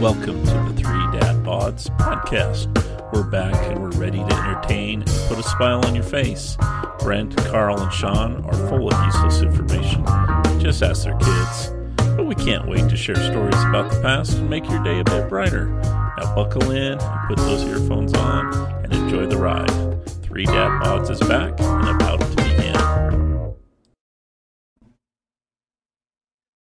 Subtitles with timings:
[0.00, 2.72] Welcome to the Three Dad Bods podcast.
[3.12, 6.56] We're back and we're ready to entertain and put a smile on your face.
[7.00, 10.02] Brent, Karl, and Sean are full of useless information.
[10.58, 11.74] Just ask their kids.
[12.16, 15.04] But we can't wait to share stories about the past and make your day a
[15.04, 15.66] bit brighter.
[15.66, 19.68] Now buckle in and put those earphones on and enjoy the ride.
[20.22, 23.54] Three Dad Bods is back and about to begin.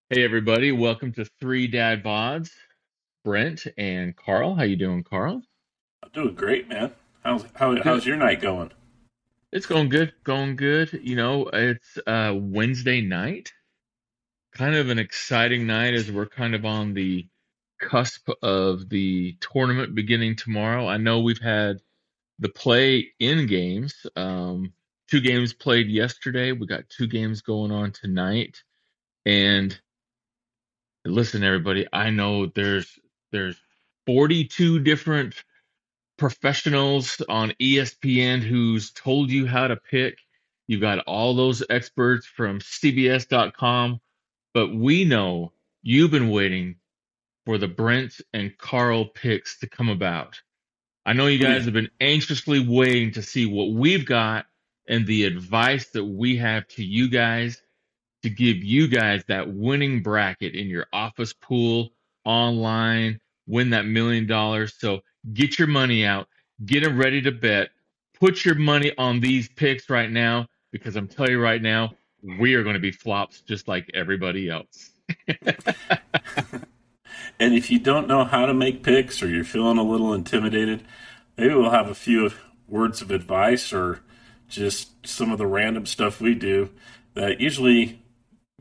[0.10, 2.50] Hey everybody, welcome to Three Dad Bods.
[3.28, 5.42] Brent and Karl, how you doing, Karl?
[6.02, 6.94] I'm doing great, man.
[7.26, 8.72] How's how, how's your night going?
[9.52, 10.98] It's going good, going good.
[11.04, 13.52] You know, it's uh, Wednesday night.
[14.54, 17.28] Kind of an exciting night as we're kind of on the
[17.82, 20.88] cusp of the tournament beginning tomorrow.
[20.88, 21.82] I know we've had
[22.40, 24.06] the play in games.
[24.16, 24.72] Um,
[25.10, 26.54] two games played yesterday.
[26.54, 28.64] We got two games going on tonight.
[29.26, 29.78] And
[31.04, 32.98] listen, everybody, I know there's
[33.38, 33.62] there's
[34.08, 35.36] 42 different
[36.18, 40.18] professionals on ESPN who's told you how to pick.
[40.66, 44.02] You've got all those experts from CBS.com,
[44.54, 46.78] but we know you've been waiting
[47.46, 50.42] for the Brent and Karl picks to come about.
[51.06, 54.46] I know you guys have been anxiously waiting to see what we've got
[54.90, 57.62] and the advice that we have to you guys
[58.24, 61.92] to give you guys that winning bracket in your office pool,
[62.26, 64.76] online, win that million dollars.
[64.78, 65.02] So
[65.34, 66.28] get your money out,
[66.66, 67.70] get them ready to bet,
[68.20, 71.94] put your money on these picks right now because I'm telling you right now,
[72.40, 74.92] we are going to be flops just like everybody else.
[77.40, 80.84] And if you don't know how to make picks or you're feeling a little intimidated,
[81.38, 82.32] maybe we'll have a few
[82.68, 84.02] words of advice or
[84.48, 86.70] just some of the random stuff we do
[87.14, 88.02] that usually,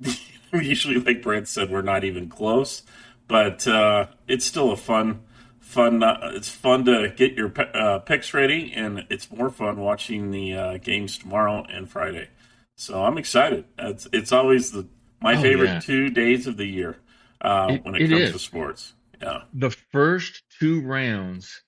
[0.52, 2.82] usually, like Brent said, we're not even close.
[3.28, 5.22] But uh, it's still a fun,
[5.58, 6.02] fun.
[6.02, 10.54] Uh, it's fun to get your uh, picks ready, and it's more fun watching the
[10.54, 12.28] uh, games tomorrow and Friday.
[12.76, 13.64] So I'm excited.
[13.78, 14.86] It's it's always the
[15.20, 15.80] my Oh, favorite yeah.
[15.80, 16.98] two days of the year
[17.40, 18.32] uh, It- when it, it comes is.
[18.32, 18.92] to sports.
[19.20, 19.44] Yeah.
[19.54, 21.62] the first two rounds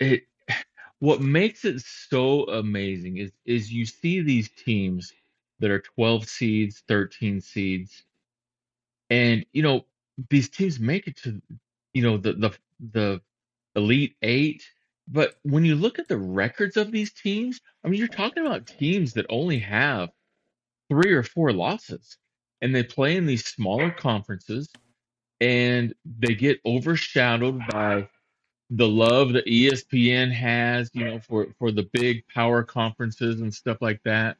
[0.00, 0.24] it
[0.98, 5.12] what makes it so amazing is is you see these teams
[5.60, 8.02] that are 12 seeds 13 seeds
[9.08, 9.84] and you know
[10.30, 11.40] these teams make it to
[11.92, 12.52] you know the the
[12.92, 13.20] the
[13.76, 14.62] elite 8
[15.08, 18.66] but when you look at the records of these teams i mean you're talking about
[18.66, 20.10] teams that only have
[20.90, 22.18] three or four losses
[22.60, 24.68] and they play in these smaller conferences
[25.40, 28.08] and they get overshadowed by
[28.70, 33.78] the love that ESPN has, you know, for for the big power conferences and stuff
[33.80, 34.38] like that.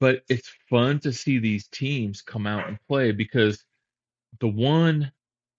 [0.00, 3.64] But it's fun to see these teams come out and play because
[4.40, 5.12] the one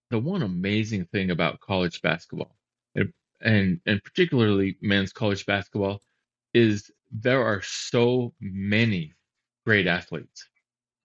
[0.09, 2.55] the one amazing thing about college basketball
[2.95, 3.11] and
[3.41, 6.01] and, and particularly men's college basketball
[6.53, 9.13] is there are so many
[9.65, 10.47] great athletes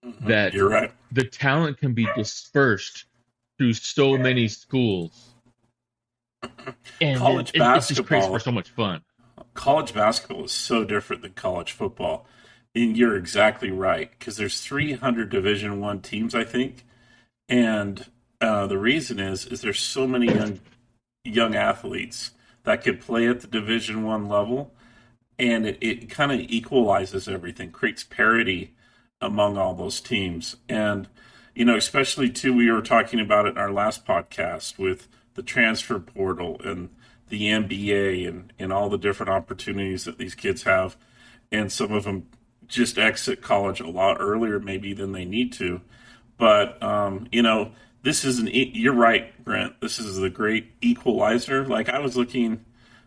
[0.05, 0.27] mm-hmm.
[0.27, 0.91] that You're right.
[1.11, 3.05] the talent can be dispersed
[3.57, 5.35] through so many schools.
[7.01, 9.01] And College it, it, it just creates basketball- for so much fun.
[9.53, 12.25] college basketball is so different than college football
[12.75, 16.85] and you're exactly right because there's 300 division one teams i think
[17.49, 18.05] and
[18.41, 20.59] uh, the reason is is there's so many young
[21.23, 22.31] young athletes
[22.63, 24.73] that could play at the division one level
[25.37, 28.73] and it, it kind of equalizes everything creates parity
[29.19, 31.07] among all those teams and
[31.53, 35.43] you know especially too we were talking about it in our last podcast with the
[35.43, 36.89] transfer portal and
[37.29, 40.97] the NBA and, and all the different opportunities that these kids have.
[41.51, 42.27] And some of them
[42.67, 45.81] just exit college a lot earlier, maybe than they need to.
[46.39, 49.79] But, um, you know, this is an, you're right, Brent.
[49.81, 51.65] This is the great equalizer.
[51.67, 52.65] Like I was looking,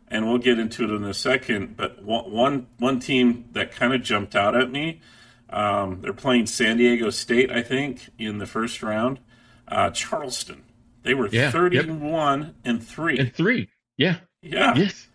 [0.09, 3.95] and we'll get into it in a second, but one, one, one team that kind
[3.95, 5.01] of jumped out at me,
[5.49, 9.19] um, they're playing San Diego State, I think, in the first round.
[9.67, 10.63] Uh, Charleston.
[11.03, 11.53] They were Yeah, yep.
[11.53, 13.19] 31 and 3.
[13.19, 14.75] And three, yeah, Yeah.
[14.77, 15.09] yes.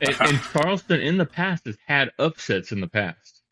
[0.00, 3.42] And, and Charleston in the past has had upsets in the past.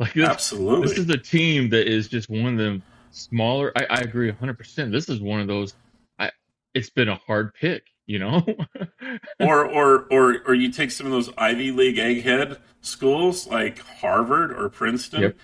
[0.00, 0.88] Like this, Absolutely.
[0.88, 3.72] this is a team that is just one of them smaller.
[3.76, 4.90] I, I agree 100%.
[4.90, 5.74] This is one of those,
[6.18, 6.30] I,
[6.74, 8.44] it's been a hard pick, you know?
[9.40, 14.52] or, or or or you take some of those Ivy League egghead schools like Harvard
[14.52, 15.36] or Princeton, Yep.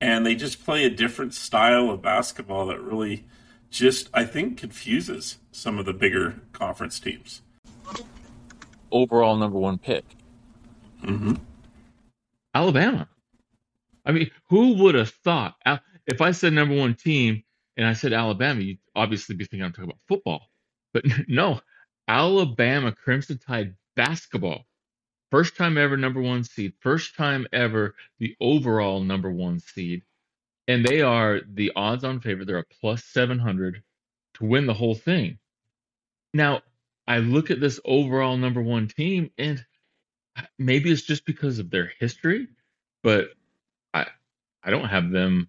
[0.00, 3.24] and they just play a different style of basketball that really
[3.70, 7.42] just I think confuses some of the bigger conference teams.
[8.90, 10.04] Overall number one pick.
[11.02, 11.34] Mm-hmm.
[12.54, 13.08] Alabama.
[14.04, 15.54] I mean, who would have thought?
[15.64, 17.44] Al- If I said number one team
[17.76, 20.48] and I said Alabama, you'd obviously be thinking I'm talking about football.
[20.92, 21.60] But no,
[22.08, 24.66] Alabama Crimson Tide basketball,
[25.30, 30.02] first time ever number one seed, first time ever the overall number one seed,
[30.68, 32.46] and they are the odds-on favorite.
[32.46, 33.82] They're a plus seven hundred
[34.34, 35.38] to win the whole thing.
[36.34, 36.62] Now,
[37.06, 39.64] I look at this overall number one team, and
[40.58, 42.48] maybe it's just because of their history,
[43.02, 43.30] but
[43.94, 44.06] I
[44.62, 45.48] I don't have them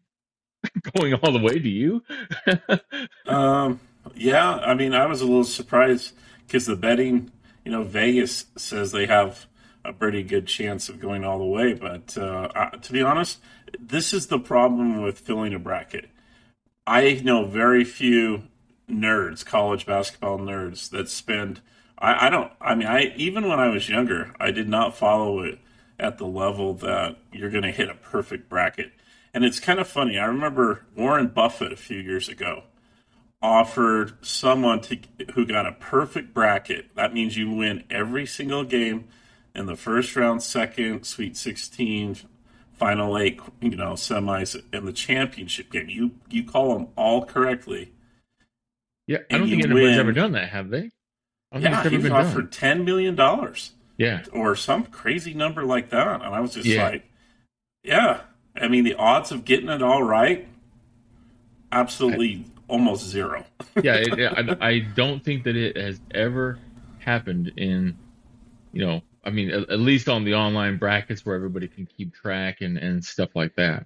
[0.97, 1.59] going all the way.
[1.59, 2.03] to you?
[3.25, 3.79] Um,
[4.15, 6.13] yeah, I mean, I was a little surprised
[6.45, 7.31] because the betting,
[7.63, 9.47] you know, Vegas says they have
[9.85, 11.73] a pretty good chance of going all the way.
[11.73, 13.39] But uh, uh, to be honest,
[13.79, 16.09] this is the problem with filling a bracket.
[16.85, 18.43] I know very few
[18.89, 21.61] nerds, college basketball nerds, that spend.
[21.97, 22.51] I, I don't.
[22.59, 25.59] I mean, I even when I was younger, I did not follow it
[25.99, 28.91] at the level that you're going to hit a perfect bracket.
[29.33, 30.17] And it's kind of funny.
[30.19, 32.63] I remember Warren Buffett a few years ago
[33.41, 34.97] offered someone to
[35.33, 36.95] who got a perfect bracket.
[36.95, 39.05] That means you win every single game
[39.53, 42.17] in the first round, second, Sweet 16,
[42.73, 45.89] Final Eight, you know, semis, and the championship game.
[45.89, 47.91] You you call them all correctly.
[49.07, 49.99] yeah, I don't think anybody's win.
[49.99, 50.89] ever done that, have they?
[51.59, 52.59] Yeah, he was offered done.
[52.59, 56.83] ten million dollars Yeah, or some crazy number like that, and I was just Yeah.
[56.89, 57.11] like,
[57.83, 58.21] yeah.
[58.55, 60.47] I mean, the odds of getting it all right,
[61.71, 63.45] absolutely almost zero.
[63.81, 63.95] yeah.
[63.97, 66.59] It, it- I, I don't think that it has ever
[66.99, 67.97] happened in,
[68.71, 72.13] you know, I mean, at, at least on the online brackets where everybody can keep
[72.13, 73.85] track and and stuff like that.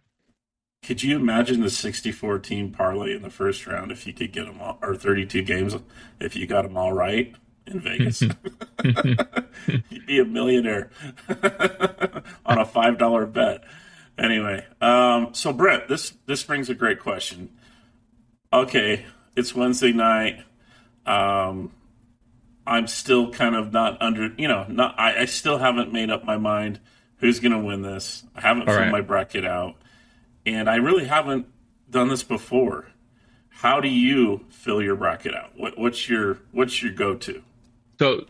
[0.84, 4.46] Could you imagine the 64 team parlay in the first round if you could get
[4.46, 5.76] them all, or 32 games
[6.20, 7.36] if you got them all right
[7.66, 8.22] in Vegas?
[8.84, 10.90] You'd be a millionaire
[12.46, 13.64] on a five dollar bet.
[14.18, 17.50] Anyway, um, so Brett, this this brings a great question.
[18.52, 19.06] Okay,
[19.36, 20.44] it's Wednesday night.
[21.06, 21.72] Um,
[22.66, 25.00] I'm still kind of not under, you know, not.
[25.00, 26.80] I, I still haven't made up my mind
[27.18, 28.24] who's going to win this.
[28.36, 28.92] I haven't filled right.
[28.92, 29.76] my bracket out,
[30.46, 31.48] and I really haven't
[31.90, 32.88] done this before.
[33.50, 35.52] How do you fill your bracket out?
[35.56, 37.42] What, what's your what's your go to?
[38.00, 38.26] So,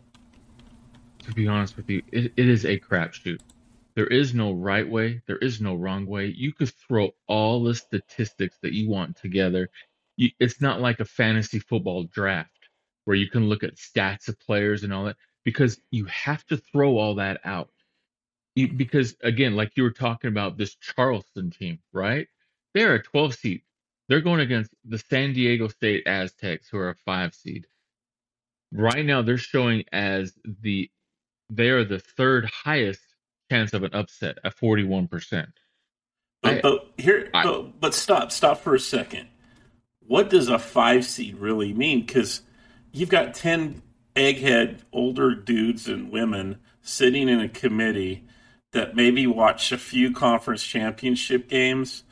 [1.25, 3.39] to be honest with you, it, it is a crapshoot.
[3.97, 5.23] There is no right way.
[5.27, 6.27] There is no wrong way.
[6.27, 9.69] You could throw all the statistics that you want together.
[10.17, 12.69] You, it's not like a fantasy football draft
[13.05, 16.57] where you can look at stats of players and all that because you have to
[16.57, 17.71] throw all that out.
[18.55, 22.29] You, because again, like you were talking about this Charleston team, right?
[22.75, 23.63] They're a 12 seed.
[24.09, 27.67] They're going against the San Diego State Aztecs, who are a five seed
[28.71, 30.33] right now they're showing as
[30.63, 30.91] the
[31.49, 33.01] they are the third highest
[33.49, 35.47] chance of an upset at 41%.
[36.43, 39.27] But, but here, I- but, but stop, stop for a second.
[40.05, 42.05] What does a five seed really mean?
[42.05, 42.41] Because
[42.93, 43.81] you've got ten
[44.15, 48.23] egghead older dudes and women sitting in a committee
[48.71, 52.03] that maybe watch a few conference championship games,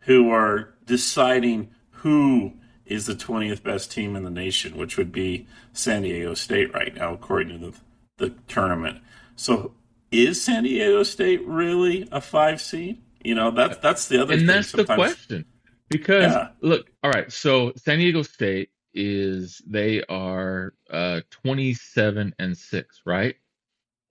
[0.00, 2.52] who are deciding who
[2.84, 6.94] is the twentieth best team in the nation, which would be San Diego State right
[6.94, 7.78] now, according to the
[8.18, 9.00] the tournament.
[9.36, 9.72] So,
[10.10, 13.02] is San Diego State really a five seed?
[13.24, 14.40] You know, that's that's the other thing.
[14.40, 15.44] And that's the question.
[15.88, 16.48] Because Yeah.
[16.60, 23.36] look, all right, so San Diego State is they are uh 27 and 6, right?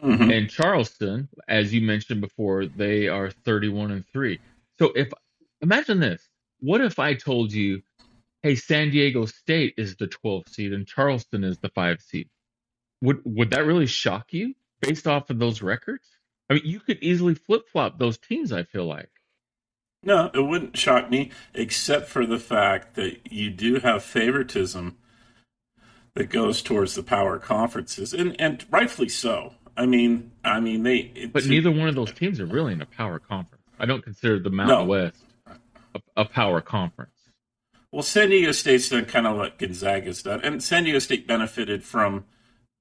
[0.02, 0.32] Mhm.
[0.32, 4.40] And Charleston, as you mentioned before, they are 31 and 3.
[4.80, 5.12] So if
[5.62, 6.28] imagine this,
[6.60, 7.82] what if I told you,
[8.44, 12.30] hey, San Diego State is the 12th seed and Charleston is the 5 seed?
[13.02, 16.08] Would would that really shock you based off of those records?
[16.50, 19.10] I mean, you could easily flip-flop those teams, I feel like.
[20.04, 24.98] No, it wouldn't shock me, except for the fact that you do have favoritism
[26.14, 29.54] that goes towards the power conferences, and and rightfully so.
[29.76, 31.30] I mean, I mean they.
[31.32, 33.64] But neither one of those teams are really in a power conference.
[33.80, 34.86] I don't consider the Mountain No.
[34.86, 35.24] West
[35.96, 37.12] a, a power conference.
[37.92, 41.84] Well, San Diego State's done kind of what Gonzaga's done, and San Diego State benefited
[41.84, 42.26] from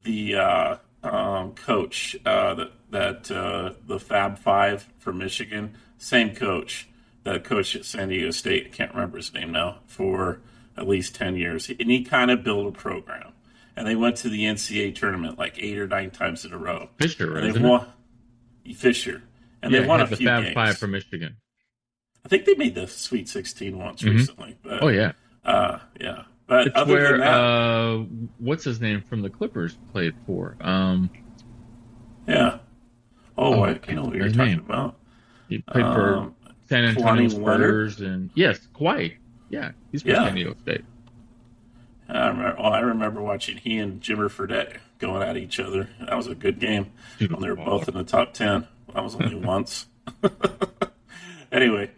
[0.02, 6.88] the uh, um, coach uh, that that uh, the Fab Five for Michigan, same coach
[7.24, 8.66] that coached at San Diego State.
[8.66, 10.40] I can't remember his name now for
[10.76, 13.32] at least ten years, and he kind of built a program,
[13.76, 16.88] and they went to the NCAA tournament like eight or nine times in a row,
[16.98, 17.70] Fisher, and isn't they it?
[17.70, 17.86] won.
[18.74, 19.22] Fisher,
[19.62, 20.54] and yeah, they won a the few Fab games.
[20.54, 21.36] Five from Michigan.
[22.24, 24.14] I think they made the Sweet Sixteen once Mhm.
[24.14, 24.56] recently.
[24.62, 25.12] But, Oh yeah,
[25.44, 26.24] uh, yeah.
[26.46, 27.96] But it's other where than that, uh,
[28.38, 30.56] what's his name from the Clippers played for.
[30.60, 31.10] Um,
[32.28, 32.58] Yeah.
[33.38, 34.58] Oh, Oh, I, I know what you're talking name.
[34.60, 34.96] about.
[35.48, 36.34] he played for Um,
[36.68, 37.28] San Antonio?
[37.28, 39.14] Spurs, and yes, Kawhi.
[39.50, 40.24] Yeah, he's from Yeah.
[40.24, 40.84] San Diego State.
[42.08, 45.88] I remember, oh, I remember watching he and Jimmer Fredette going at each other.
[46.00, 48.66] That was a good game Dude, when they were both in the top 10.
[48.94, 49.86] That was only once.
[51.52, 51.90] anyway,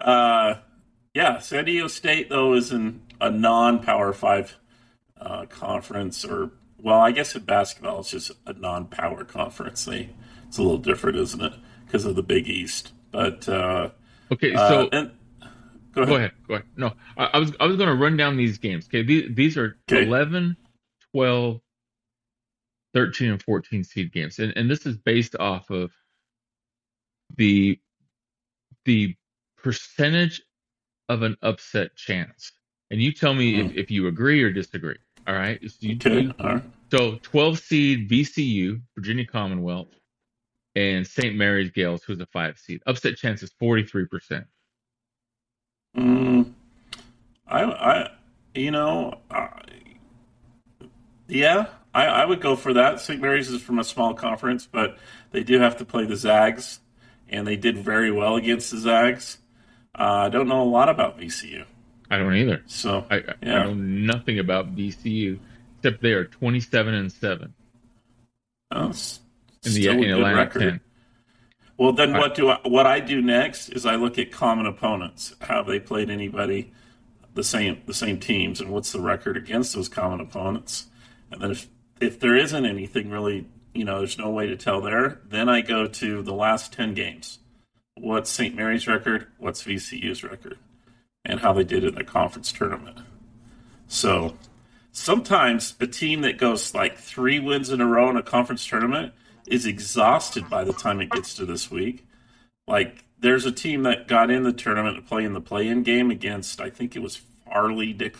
[0.00, 0.54] uh,
[1.14, 4.56] yeah, San Diego State, though, is in a non Power 5
[5.20, 9.84] uh, conference, or, well, I guess in basketball, it's just a non power conference.
[9.84, 10.10] They,
[10.48, 11.52] it's a little different, isn't it?
[11.86, 12.92] Because of the Big East.
[13.12, 13.90] But, uh,
[14.32, 15.10] Okay, uh, so and,
[15.92, 16.08] go ahead.
[16.08, 16.32] go ahead.
[16.48, 16.66] Go ahead.
[16.76, 18.86] No, I, I was I was going to run down these games.
[18.86, 20.06] Okay, these, these are Okay.
[20.06, 20.56] 11,
[21.12, 21.60] 12,
[22.94, 24.38] 13, and 14 seed games.
[24.38, 25.90] And, and this is based off of
[27.36, 27.78] the
[28.84, 29.14] the
[29.62, 30.40] percentage
[31.08, 32.52] of an upset chance.
[32.90, 34.96] And you tell me if, if you agree or disagree.
[35.26, 35.60] All right.
[35.62, 36.08] So, you, Hmm.
[36.08, 36.62] Okay, you- all right.
[36.90, 39.88] so 12 seed VCU, Virginia Commonwealth,
[40.74, 41.36] and St.
[41.36, 42.80] Mary's Gales, who's a five seed.
[42.86, 44.44] Upset chance is 43%.
[45.96, 46.52] Mm,
[47.48, 48.10] I, I,
[48.54, 49.62] you know, I,
[51.28, 53.00] yeah, I, I would go for that.
[53.00, 53.20] St.
[53.20, 54.98] Mary's is from a small conference, but
[55.32, 56.80] they do have to play the Zags,
[57.28, 59.38] and they did very well against the Zags.
[59.98, 61.64] Uh, I don't know a lot about VCU,
[62.10, 62.62] I don't either.
[62.66, 63.60] so I, I, Yeah.
[63.60, 65.38] I know nothing about VCU
[65.78, 67.54] except they are 27 and 7
[68.72, 69.20] uh, it's
[69.64, 70.60] in the still a in Atlantic record.
[70.70, 70.80] 10.
[71.78, 72.20] Well, then Right.
[72.20, 75.34] what do I, what I do next is I look at common opponents.
[75.40, 76.72] Have they played anybody
[77.34, 80.86] the same the same teams, and what's the record against those common opponents?
[81.30, 81.68] And then if
[82.00, 85.20] if there isn't anything really, you know, there's no way to tell there.
[85.28, 87.38] Then I go to the last ten games.
[87.96, 88.54] What's St.
[88.54, 89.26] Mary's record?
[89.38, 90.58] What's VCU's record?
[91.24, 92.98] And how they did in the conference tournament.
[93.88, 94.36] So
[94.92, 99.12] sometimes a team that goes like three wins in a row in a conference tournament
[99.46, 102.06] is exhausted by the time it gets to this week.
[102.66, 106.10] Like there's a team that got in the tournament to play in the play-in game
[106.10, 108.16] against I think it was Farley Dick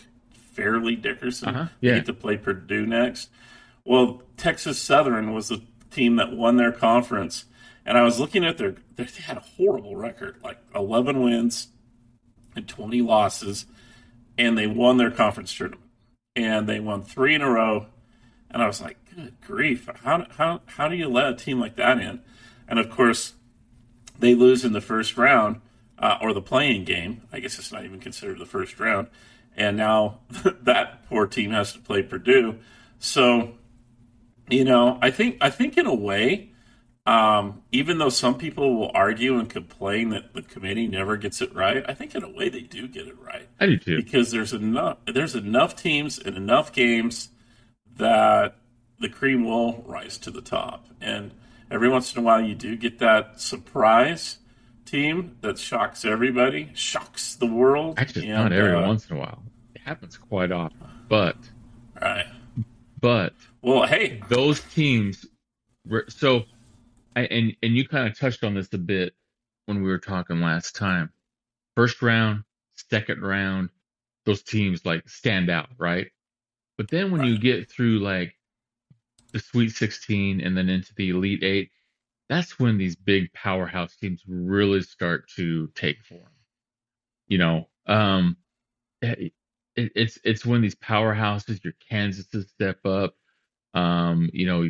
[0.53, 1.49] Fairleigh Dickerson.
[1.49, 1.95] Uh-huh, They yeah.
[1.97, 3.31] get to play Purdue next.
[3.85, 7.47] Well, Texas Southern was the team that won their conference,
[7.87, 11.69] and I was looking at their they had a horrible record, like 11 wins
[12.55, 13.67] and 20 losses,
[14.37, 15.91] and they won their conference tournament,
[16.35, 17.87] and they won three in a row,
[18.51, 21.77] and I was like, good grief, how how how do you let a team like
[21.77, 22.21] that in?
[22.69, 23.35] And of course,
[24.19, 25.61] they lose in the first round
[25.99, 27.23] uh, or the play-in game.
[27.33, 29.09] I guess it's not even considered the first round.
[29.57, 30.21] And now
[30.63, 32.59] that poor team has to play Purdue.
[32.99, 33.53] So,
[34.49, 36.50] you know, I think I think in a way,
[37.11, 41.53] um, even though some people will argue and complain that the committee never gets it
[41.53, 43.97] right, I think in a way they do get it right I do too.
[43.97, 47.31] because there's enough there's enough teams and enough games
[47.97, 48.57] that
[49.01, 50.87] the cream will rise to the top.
[51.01, 51.33] And
[51.69, 54.39] every once in a while, you do get that surprise
[54.85, 57.99] team that shocks everybody, shocks the world.
[57.99, 59.43] Actually, and, not every uh, once in a while.
[59.75, 60.79] It happens quite often.
[61.09, 61.37] But
[62.01, 62.27] Right.
[63.01, 65.27] but Well, hey, those teams
[65.85, 66.45] were so
[67.17, 69.15] I, and and you kind of touched on this a bit
[69.67, 71.13] when we were talking last time.
[71.77, 72.45] First round,
[72.91, 73.71] second round,
[74.27, 76.09] those teams like stand out, right?
[76.79, 78.37] But then when you get through like
[79.33, 81.71] the Sweet 16 and then into the Elite 8,
[82.29, 86.31] that's when these big powerhouse teams really start to take form.
[87.29, 88.37] You know, um
[89.03, 89.19] it,
[89.77, 93.15] it- it's it's when these powerhouses, your Kansases step up.
[93.75, 94.65] Um, you know,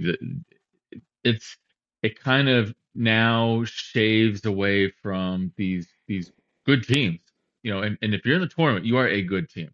[1.25, 1.57] it's
[2.03, 6.33] it kind of now shaves away from these these
[6.67, 7.21] good teams.
[7.63, 9.71] You know, and, and if you're in the tournament, you are a good team.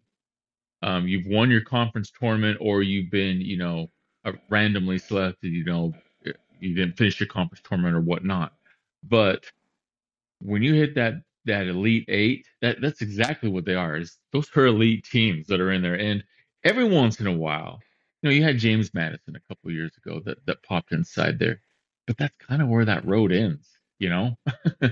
[0.81, 3.89] Um, you've won your conference tournament, or you've been, you know,
[4.25, 5.51] uh, randomly selected.
[5.51, 5.93] You know,
[6.59, 8.53] you didn't finish your conference tournament or whatnot.
[9.03, 9.45] But
[10.41, 13.95] when you hit that that elite eight, that that's exactly what they are.
[13.95, 16.23] Is those are elite teams that are in there, and
[16.63, 17.79] every once in a while,
[18.21, 21.61] you know, you had James Madison a couple years ago that that popped inside there,
[22.07, 23.77] but that's kind of where that road ends.
[23.99, 24.37] You know,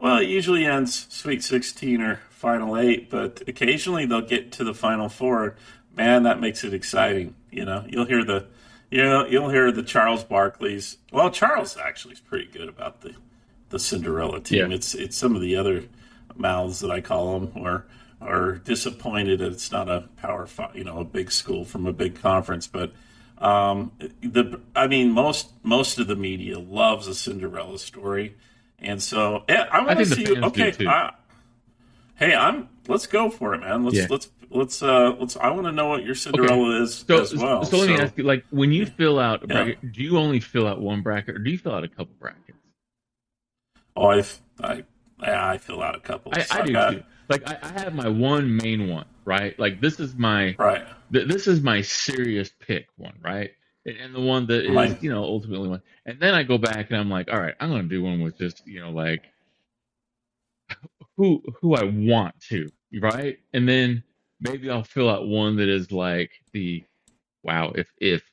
[0.00, 4.74] well, it usually ends Sweet 16 or Final Eight, but occasionally they'll get to the
[4.74, 5.56] Final Four.
[5.96, 7.34] Man, that makes it exciting.
[7.50, 8.46] You know, you'll hear the,
[8.90, 10.98] you know, you'll hear the Charles Barkley's.
[11.12, 13.14] Well, Charles actually is pretty good about the,
[13.70, 14.70] the Cinderella team.
[14.70, 14.76] Yeah.
[14.76, 15.84] It's it's some of the other
[16.36, 17.86] mouths that I call them are
[18.20, 22.20] are disappointed that it's not a power, you know, a big school from a big
[22.20, 22.92] conference, but.
[23.40, 28.34] Um, the I mean, most most of the media loves a Cinderella story,
[28.78, 30.36] and so yeah, I want to see.
[30.36, 30.74] okay.
[30.86, 31.12] I-
[32.16, 32.68] hey, I'm.
[32.88, 33.84] Let's go for it, man.
[33.84, 34.06] Let's Yeah.
[34.10, 35.36] let's let's uh let's.
[35.36, 37.64] I want to know what your Cinderella is so as well.
[37.64, 39.54] so let me ask you, like, when you fill out a Yeah.
[39.64, 42.14] bracket, do you only fill out one bracket, or do you fill out a couple
[42.18, 42.58] brackets?
[43.96, 44.84] Oh, I've, I
[45.20, 46.32] I fill out a couple.
[46.34, 47.02] I, So I do got- too.
[47.28, 49.58] Like I, I have my one main one, right?
[49.60, 50.84] Like this is my Right.
[51.12, 53.52] th- this is my serious pick one, right?
[53.86, 55.82] And, and the one that is, you know, ultimately one.
[56.06, 58.38] And then I go back and I'm like, all right, I'm gonna do one with
[58.38, 59.24] just, you know, like
[61.16, 62.70] who who I want to,
[63.02, 63.38] right?
[63.54, 64.04] And then
[64.40, 66.84] maybe I'll fill out one that is like the
[67.44, 68.24] wow, if if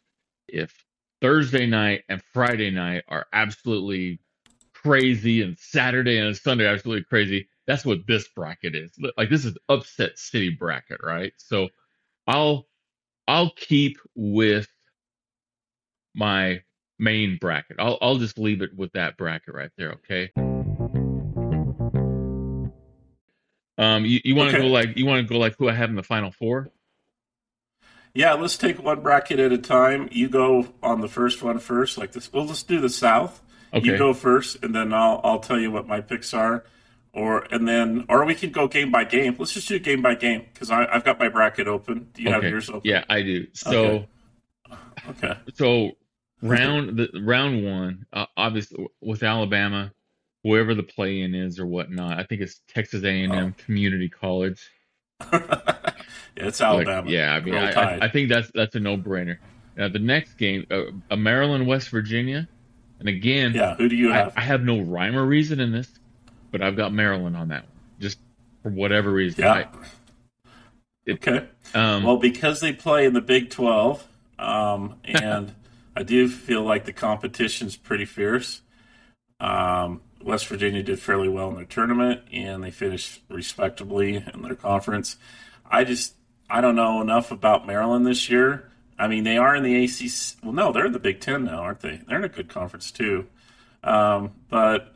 [0.48, 0.74] if
[1.22, 4.20] Thursday night and Friday night are absolutely
[4.74, 8.91] crazy and Saturday and Sunday are absolutely crazy, that's what this bracket is.
[9.17, 11.34] Like this is upset city bracket, right?
[11.38, 11.69] So
[12.27, 12.67] I'll
[13.27, 14.67] I'll keep with
[16.13, 16.62] my
[17.00, 17.77] main bracket.
[17.79, 20.31] I'll I'll just leave it with that bracket right there, okay?
[23.77, 24.62] Um you, you wanna Okay.
[24.62, 26.69] go like you wanna go like who I have in the final four?
[28.13, 30.07] Yeah, let's take one bracket at a time.
[30.10, 32.31] You go on the first one first, like this.
[32.31, 33.41] Well, let's do the South.
[33.74, 33.86] Okay.
[33.86, 36.63] You go first, and then I'll I'll tell you what my picks are,
[37.15, 39.36] or and then or we can go game by game.
[39.39, 42.10] Let's just do game by game because I've got my bracket open.
[42.13, 42.81] Do you have yours open?
[42.84, 43.48] Yeah, I do.
[43.53, 44.05] So
[45.10, 45.27] Okay.
[45.27, 45.39] Okay.
[45.53, 45.91] so
[46.41, 49.91] round the round one, uh, obviously with Alabama,
[50.43, 52.19] whoever the play-in is or whatnot.
[52.19, 53.53] I think it's Texas A&M Oh.
[53.65, 54.69] Community College.
[55.31, 55.91] yeah,
[56.36, 57.10] it's Like, Alabama.
[57.10, 59.38] yeah, I mean, I, I, I think that's that's a no-brainer.
[59.77, 62.48] Now the next game, uh, a Maryland West Virginia,
[63.00, 63.75] and again, yeah.
[63.75, 64.34] Who do you I, have?
[64.38, 65.89] I have no rhyme or reason in this,
[66.56, 68.18] but I've got Maryland on that one, just
[68.64, 69.44] for whatever reason.
[69.44, 69.66] yeah.
[71.06, 71.46] it- okay.
[71.74, 74.08] Um, Well, because they play in the Big 12,
[74.40, 75.54] um, and
[75.98, 78.62] I do feel like the competition's pretty fierce.
[79.42, 84.56] Um, West Virginia did fairly well in their tournament, and they finished respectably in their
[84.56, 85.18] conference.
[85.70, 86.14] I just
[86.50, 88.72] I don't know enough about Maryland this year.
[88.98, 90.42] I mean, they are in the ACC.
[90.42, 92.00] Well, no, they're in the Big Ten now, aren't they?
[92.08, 93.28] They're in a good conference too.
[93.84, 94.95] Um, but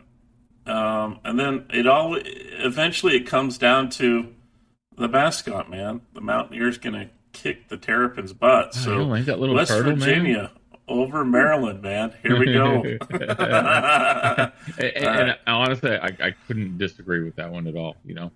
[0.69, 4.33] um, and then it all eventually it comes down to
[4.97, 6.01] the mascot, man.
[6.13, 8.73] The Mountaineers going to kick the Terrapins' butt.
[8.73, 9.99] So like that little West turtle, man.
[9.99, 10.51] Virginia
[10.88, 12.13] over Maryland, man.
[12.21, 12.84] Here we go.
[13.10, 13.41] and,
[14.79, 17.95] and, and honestly, I, I couldn't disagree with that one at all.
[18.03, 18.32] You know,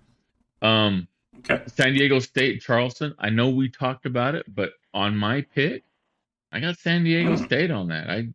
[0.62, 1.62] um, okay.
[1.66, 3.14] San Diego State, Charleston.
[3.18, 5.84] I know we talked about it, but on my pick,
[6.52, 7.36] I got San Diego.
[7.36, 8.08] State on that.
[8.08, 8.28] I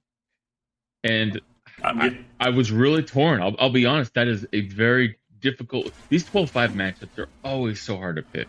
[1.04, 1.40] and
[1.84, 3.42] I, I was really torn.
[3.42, 4.14] I'll, I'll be honest.
[4.14, 5.92] That is a very difficult.
[6.10, 8.48] These 12-5 matchups are always so hard to pick.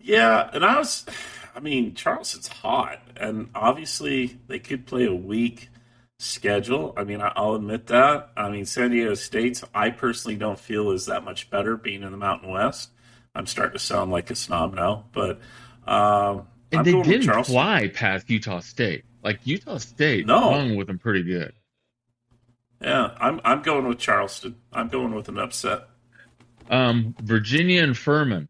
[0.00, 1.04] yeah, and I was,
[1.54, 5.68] I mean, Charleston's hot, and obviously they could play a weak
[6.18, 6.94] schedule.
[6.96, 8.30] I mean, I'll admit that.
[8.36, 12.10] I mean, San Diego State's, I personally don't feel is that much better being in
[12.10, 12.90] the Mountain West.
[13.34, 15.40] I'm starting to sound like a snob now, but
[15.86, 19.04] um, And I'm they didn't fly past Utah State.
[19.22, 20.40] Like Utah State No.
[20.52, 21.52] hung with them pretty good.
[22.80, 24.56] Yeah, I'm I'm going with Charleston.
[24.72, 25.88] I'm going with an upset.
[26.70, 28.48] Um, Virginia and Furman.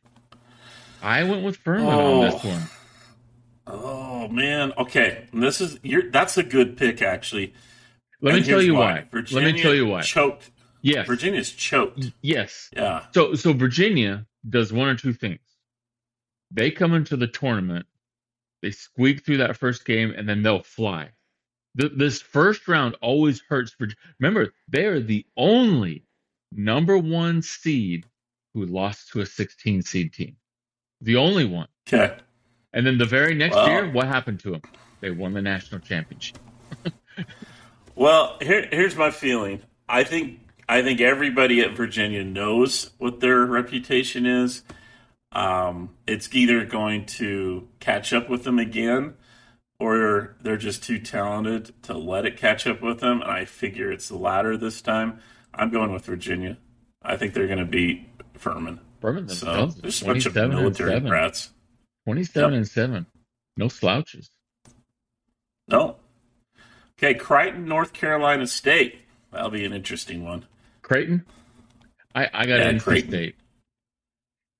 [1.03, 2.21] I went with Furman Oh.
[2.23, 2.62] on this one.
[3.67, 4.73] Oh man.
[4.77, 7.55] Okay, and this is you're that's a good pick actually.
[8.21, 9.07] Let And me tell you why.
[9.11, 10.03] Virginia Let me tell you why.
[10.03, 10.51] Choked.
[10.83, 11.07] Yes.
[11.07, 12.12] Virginia's choked.
[12.23, 12.71] Yes.
[12.75, 13.05] Yeah.
[13.14, 15.41] So so Virginia does one or two things.
[16.51, 17.87] They come into the tournament,
[18.62, 21.11] they squeak through that first game, and then they'll fly.
[21.79, 23.73] Th- this first round always hurts.
[23.73, 23.88] For,
[24.19, 26.05] remember, they are the only
[26.53, 28.07] number one seed
[28.55, 30.37] who lost to a 16 seed team.
[31.01, 31.69] The only one.
[31.87, 32.17] Okay.
[32.73, 33.67] And then the very next Wow.
[33.67, 34.62] year, what happened to them?
[35.01, 36.38] They won the national championship.
[37.95, 39.61] Well, here, here's my feeling.
[39.88, 40.38] I think
[40.69, 44.62] I think everybody at Virginia knows what their reputation is.
[45.33, 49.14] Um, it's either going to catch up with them again,
[49.88, 53.23] or they're just too talented to let it catch up with them.
[53.23, 55.21] And I figure it's the latter this time.
[55.55, 56.59] I'm going with Virginia.
[57.03, 58.81] I think they're going to beat Furman.
[59.01, 61.09] Furman So there's a bunch of 27 and military 7.
[61.09, 61.51] brats.
[62.07, 62.57] 27 Yep.
[62.57, 63.07] and 7.
[63.57, 64.31] No slouches.
[65.69, 65.97] No.
[66.99, 69.01] Okay, Creighton, North Carolina State.
[69.33, 70.47] That'll be an interesting one.
[70.83, 71.25] Creighton?
[72.14, 73.11] I, I got Yeah, NC Creighton.
[73.11, 73.35] State.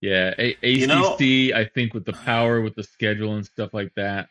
[0.01, 1.17] Yeah, A- ACC, You know-
[1.59, 4.29] I think with the power, with the schedule and stuff like that,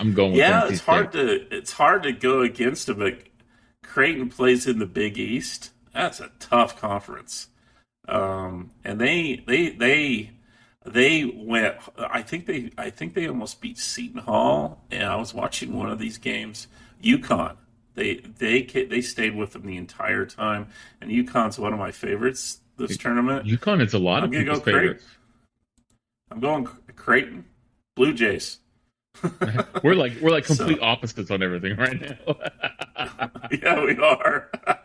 [0.00, 0.84] I'm going with Yeah, it's State.
[0.86, 2.98] hard to it's hard to go against them.
[2.98, 3.18] But
[3.84, 5.70] Creighton plays in the Big East.
[5.94, 7.48] That's a tough conference.
[8.08, 10.30] Um, and they they they
[10.86, 11.76] they went.
[11.98, 14.82] I think they I think they almost beat Seton Hall.
[14.90, 16.66] And I was watching one of these games.
[17.02, 17.56] UConn.
[17.94, 20.68] They they they stayed with them the entire time.
[21.00, 23.46] And UConn's one of my favorites this tournament.
[23.46, 24.80] UConn is a lot I'm of go people's Creighton.
[24.82, 25.04] favorites.
[26.30, 26.64] I'm going
[26.96, 27.44] Creighton.
[27.96, 28.59] Blue Jays.
[29.82, 32.36] We're like we're like So- complete opposites on everything right now.
[33.50, 34.50] yeah, we are.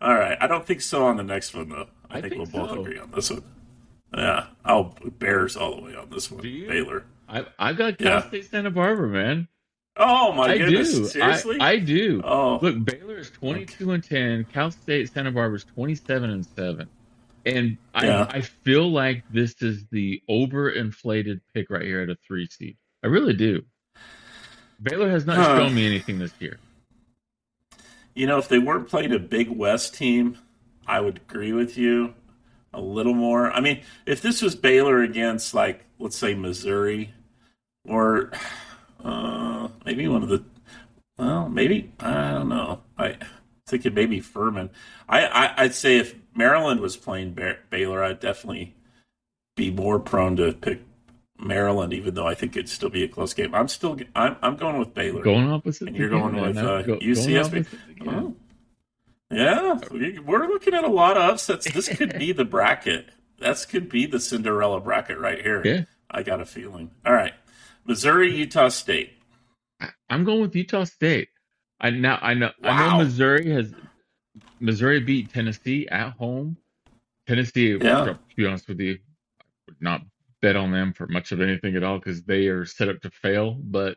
[0.00, 0.36] All right.
[0.40, 1.88] I don't think so on the next one, though.
[2.10, 3.42] I, I think, think we'll both agree on this one.
[4.14, 6.40] Yeah, I'll Bears all the way on this one.
[6.42, 6.66] Do you?
[6.68, 7.04] Baylor.
[7.28, 8.28] I I've got Cal Yeah.
[8.28, 9.48] State Santa Barbara, man.
[9.96, 10.94] Oh my I goodness!
[10.94, 11.04] do.
[11.04, 11.58] Seriously?
[11.60, 12.22] I, I do.
[12.24, 14.44] oh, Look, Baylor is 22 and 10.
[14.52, 16.88] Cal State Santa Barbara is 27 and 7.
[17.44, 18.26] And I, Yeah.
[18.30, 22.76] I feel like this is the overinflated pick right here at a three seed.
[23.02, 23.64] I really do.
[24.82, 25.58] Baylor has not Huh.
[25.58, 26.58] shown me anything this year.
[28.14, 30.36] you know, if they weren't playing a Big West team,
[30.88, 32.14] I would agree with you
[32.74, 33.50] a little more.
[33.52, 37.14] I mean, if this was Baylor against, like, let's say Missouri,
[37.86, 38.32] or
[39.04, 40.42] uh, maybe one of the,
[41.16, 42.82] well, maybe I don't know.
[42.98, 43.16] I
[43.68, 44.70] thinking maybe Furman.
[45.08, 48.74] I, I I'd say if Maryland was playing Ba- Baylor, I'd definitely
[49.56, 50.80] be more prone to pick
[51.38, 53.54] Maryland, even though I think it'd still be a close game.
[53.54, 55.22] I'm still I'm I'm going with Baylor.
[55.22, 55.88] Going opposite.
[55.88, 57.44] And you're going with, uh, go- going UCSB?
[57.44, 57.78] opposite.
[58.06, 58.36] Oh.
[59.30, 61.70] Yeah, we- we're looking at a lot of upsets.
[61.72, 63.10] This could be the bracket.
[63.38, 65.62] This could be the Cinderella bracket right here.
[65.64, 65.82] Yeah.
[66.10, 66.90] I got a feeling.
[67.04, 67.34] All right,
[67.84, 69.12] Missouri, Utah State.
[70.10, 71.28] I'm going with Utah State.
[71.80, 73.72] I now I know I know Missouri has
[74.58, 76.56] Missouri beat Tennessee at home.
[77.26, 78.04] Tennessee, Yeah.
[78.06, 78.98] to be honest with you,
[79.66, 80.00] would not
[80.40, 83.10] bet on them for much of anything at all because they are set up to
[83.10, 83.54] fail.
[83.60, 83.96] But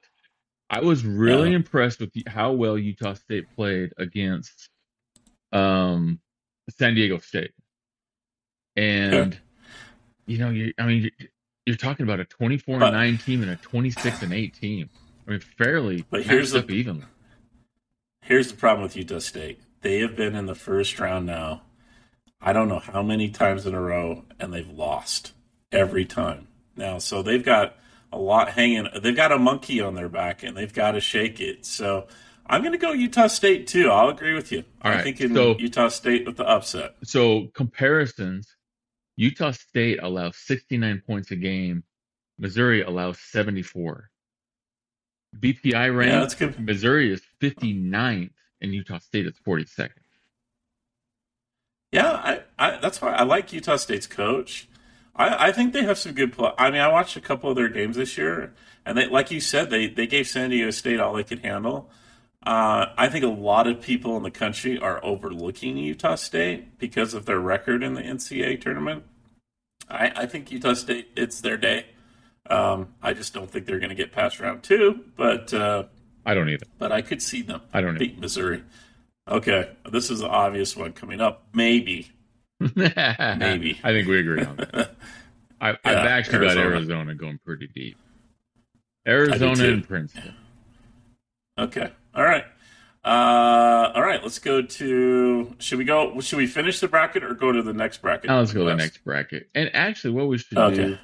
[0.70, 1.58] I was really Yeah.
[1.58, 4.70] impressed with how well Utah State played against
[5.52, 6.20] um,
[6.70, 7.52] San Diego State,
[8.76, 9.38] and
[10.28, 11.30] you know, you I mean, you're,
[11.66, 14.90] you're talking about a 24 and 9 team and a 26 and eight team.
[15.28, 17.06] I mean, fairly But here's the- up evenly.
[18.24, 19.60] Here's the problem with Utah State.
[19.82, 21.64] They have been in the first round now.
[22.40, 25.34] I don't know how many times in a row, and they've lost
[25.72, 26.48] every time.
[26.76, 27.76] Now, so they've got
[28.12, 28.88] a lot hanging.
[29.02, 31.66] They've got a monkey on their back, and they've got to shake it.
[31.66, 32.08] So
[32.46, 33.90] I'm going to go Utah State too.
[33.90, 34.64] I'll agree with you.
[34.82, 36.96] All I'm right, thinking so- Utah State with the upset.
[37.04, 38.56] So comparisons:
[39.18, 41.84] Utah State allows 69 points a game.
[42.40, 44.10] Missouri allows 74.
[45.40, 46.52] BPI rank: Yeah.
[46.60, 48.32] Missouri is 59th,
[48.62, 49.90] and Utah State is 42nd.
[51.92, 54.68] Yeah, I, I that's why I like Utah State's coach.
[55.16, 56.52] I, I think they have some good play.
[56.58, 58.54] I mean, I watched a couple of their games this year,
[58.86, 61.90] and they, like you said, they they gave San Diego State all they could handle.
[62.46, 67.14] Uh, I think a lot of people in the country are overlooking Utah State because
[67.14, 69.04] of their record in the NCAA tournament.
[69.90, 71.86] I, I think Utah State, it's their day.
[72.50, 75.84] Um, I just don't think they're going to get past round two, but uh,
[76.26, 76.66] I don't either.
[76.80, 78.00] but I could see them I don't either.
[78.00, 78.64] beat Missouri.
[79.28, 81.44] Okay, this is the obvious one coming up.
[81.54, 82.12] Maybe
[82.76, 83.80] Maybe.
[83.84, 84.96] I think we agree on that.
[85.60, 86.70] I, I've Yeah, actually got Arizona.
[86.76, 87.98] Arizona going pretty deep.
[89.08, 90.34] Arizona and Princeton.
[91.58, 91.92] Okay.
[92.16, 92.46] All right.
[93.04, 94.22] Uh, all right.
[94.22, 95.56] Let's go to.
[95.60, 96.20] Should we go?
[96.22, 98.28] Should we finish the bracket or go to the next bracket?
[98.30, 99.50] Now let's go to the next bracket.
[99.56, 100.76] And actually, what we should Okay.
[100.76, 100.98] do,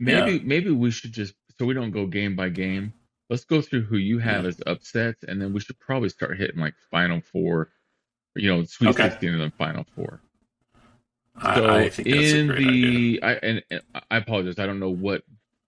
[0.00, 2.92] maybe maybe we should just so we don't go game by game.
[3.28, 4.48] Let's go through who you have Yeah.
[4.48, 7.70] as upsets, and then we should probably start hitting like Final Four,
[8.34, 9.02] you know, Sweet Okay.
[9.10, 10.20] Sixteen and then Final Four.
[11.38, 14.80] I, So I think that's a in the, I and, and I apologize, I don't
[14.80, 15.22] know what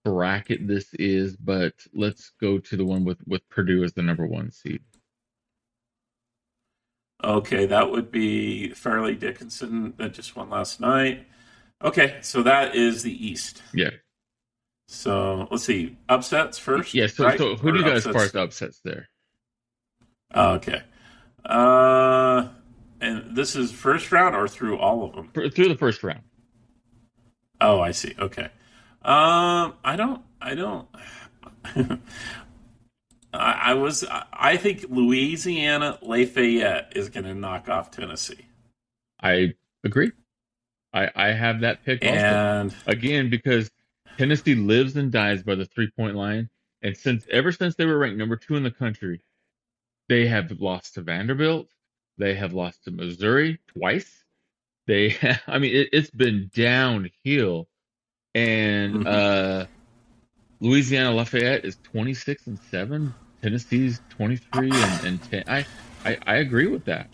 [0.05, 4.25] bracket this is, but let's go to the one with with Purdue as the number
[4.25, 4.81] one seed.
[7.23, 11.27] Okay, that would be Fairleigh Dickinson that just won last night.
[11.83, 13.61] Okay, so that is the East.
[13.73, 13.91] Yeah,
[14.87, 16.93] So let's see, upsets first.
[16.93, 17.07] yeah.
[17.07, 17.37] So right?
[17.37, 18.35] so who Or do you guys far upsets?
[18.35, 19.09] upsets there?
[20.33, 20.81] Oh, okay.
[21.45, 22.47] Uh,
[23.01, 25.29] and this is first round or through all of them?
[25.33, 26.21] For, through the first round.
[27.61, 28.15] Oh, I see.
[28.17, 28.49] Okay.
[29.01, 30.21] Um, I don't.
[30.41, 30.87] I don't.
[33.33, 34.05] I, I was.
[34.33, 38.45] I think Louisiana Lafayette is going to knock off Tennessee,
[39.21, 40.11] I agree.
[40.93, 42.13] I I have that pick also.
[42.13, 43.69] and again because
[44.17, 46.49] Tennessee lives and dies by the three point line,
[46.81, 49.21] and since ever since they were ranked number two in the country,
[50.07, 51.69] they have lost to Vanderbilt,
[52.19, 54.23] they have lost to Missouri twice.
[54.85, 55.15] They,
[55.47, 57.67] I mean, it, it's been downhill,
[58.35, 59.07] and Mhm.
[59.07, 59.65] uh,
[60.59, 63.13] Louisiana Lafayette is twenty six and seven.
[63.41, 65.43] Tennessee's twenty three and, and ten.
[65.47, 65.65] I,
[66.05, 67.09] I I agree with that.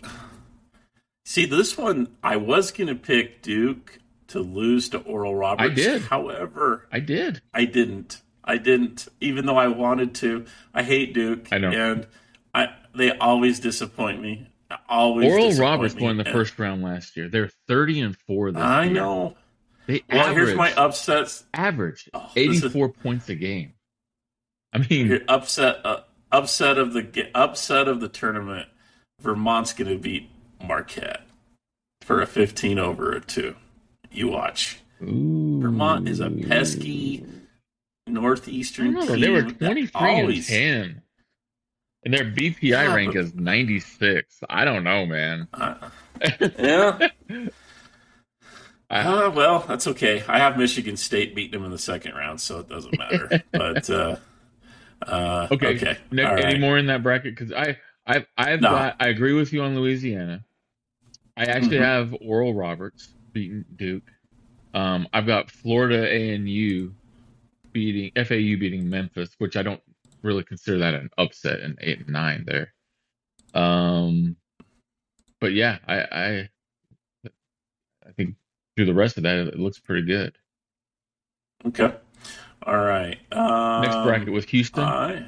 [1.26, 2.08] see this one.
[2.24, 5.72] I was going to pick Duke to lose to Oral Roberts.
[5.72, 6.02] I did.
[6.04, 7.42] However, I did.
[7.54, 8.22] I didn't.
[8.44, 10.46] I didn't, even though I wanted to.
[10.74, 11.48] I hate Duke.
[11.52, 11.70] I know.
[11.72, 12.08] and
[12.54, 14.48] I they always disappoint me.
[14.90, 15.32] Always.
[15.32, 17.28] Oral Roberts won the first round last year.
[17.30, 18.94] They're thirty and four this I year.
[18.94, 19.36] know.
[19.88, 21.44] They Well, average, here's my upsets.
[21.54, 23.74] average Oh, this is- 84 points a game.
[24.74, 28.68] I mean, upset, uh, upset of the upset of the tournament.
[29.22, 30.30] Vermont's going to beat
[30.62, 31.22] Marquette
[32.02, 33.56] for a 15 over a two.
[34.12, 34.80] You watch.
[35.04, 35.60] Ooh.
[35.62, 37.24] Vermont is a pesky
[38.08, 39.20] northeastern No, team.
[39.22, 41.02] they were 23 always, and 10.
[42.06, 44.40] And their BPI Yeah, rank but- is 96.
[44.50, 45.48] I don't know, man.
[45.54, 45.90] Uh,
[46.60, 47.10] yeah.
[48.90, 50.24] I- Uh, well, that's okay.
[50.28, 53.44] I have Michigan State beating them in the second round, so it doesn't matter.
[53.52, 54.16] but uh,
[55.02, 55.76] uh, Okay.
[55.76, 55.98] okay.
[56.12, 56.60] All any right.
[56.60, 57.36] more in that bracket?
[57.36, 58.70] Because I, I've, I've No.
[58.70, 58.96] got.
[59.00, 60.46] I agree with you on Louisiana.
[61.36, 61.86] I actually Mhm.
[61.86, 64.04] have Oral Roberts beating Duke.
[64.76, 66.94] Um, I've got Florida A and U
[67.74, 69.82] beating FAU beating Memphis, which I don't
[70.26, 72.74] really consider that an upset in eight and nine there.
[73.54, 74.36] Um,
[75.40, 76.50] but yeah, I, I,
[78.06, 78.36] I think
[78.76, 80.38] through the rest of that, it looks pretty good.
[81.66, 81.94] Okay.
[82.64, 83.18] All right.
[83.32, 84.84] Um, Next bracket was Houston.
[84.84, 85.28] I,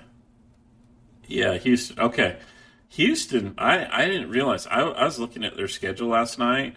[1.27, 1.99] yeah, Houston.
[1.99, 2.37] Okay.
[2.89, 4.65] Houston, I, I didn't realize.
[4.67, 6.75] I, I was looking at their schedule last night.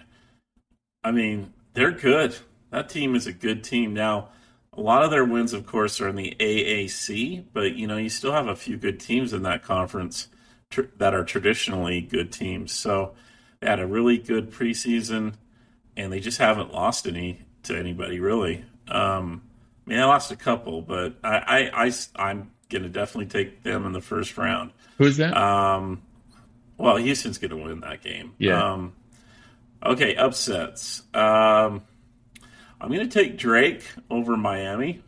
[1.02, 2.36] I mean, they're good.
[2.70, 3.94] That team is a good team.
[3.94, 4.30] Now,
[4.72, 8.08] a lot of their wins, of course, are in the AAC, but, you know, you
[8.08, 10.28] still have a few good teams in that conference
[10.70, 12.72] tr- that are traditionally good teams.
[12.72, 13.14] So
[13.58, 15.34] they had a really good preseason,
[15.96, 18.64] and they just haven't lost any to anybody, really.
[18.88, 19.42] Um,
[19.86, 23.64] I mean, I lost a couple, but I, I, I, am going to definitely take
[23.64, 24.70] them in the first round.
[24.98, 25.36] Who's that?
[25.36, 26.02] Um,
[26.78, 28.34] well, Houston's going to win that game.
[28.38, 28.72] Yeah.
[28.72, 28.92] Um,
[29.84, 31.02] okay, upsets.
[31.12, 31.82] Um,
[32.80, 35.02] I'm going to take Drake over Miami.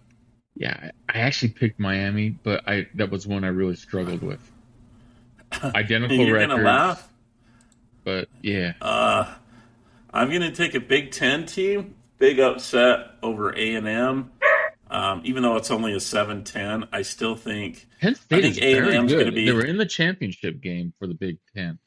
[0.54, 4.40] Yeah, I I actually picked Miami, but I that was one I really struggled with.
[5.62, 7.08] Identical You're records, going to laugh.
[8.04, 9.32] but yeah, Uh,
[10.12, 14.30] I'm going to take a Big Ten team, big upset over A and M.
[14.90, 19.10] Um, even though it's only a 7-10, I still think Penn State think is A&M's
[19.10, 19.20] good.
[19.20, 21.78] gonna be- They were in the championship game for the Big Ten.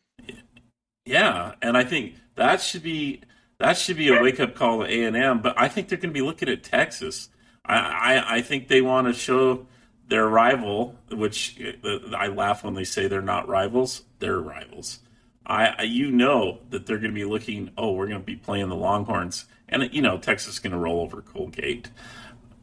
[1.06, 3.22] Yeah, and I think that should be
[3.58, 5.42] that should be a wake up call to A and M.
[5.42, 7.30] But I think they're going to be looking at Texas.
[7.66, 9.68] I I, I think they want to show
[10.08, 14.04] their rival, which uh, I laugh when they say they're not rivals.
[14.20, 15.00] They're rivals.
[15.46, 17.72] I, I you know that they're going to be looking.
[17.78, 20.80] Oh, we're going to be playing the Longhorns, and you know Texas is going to
[20.80, 21.90] roll over Colgate,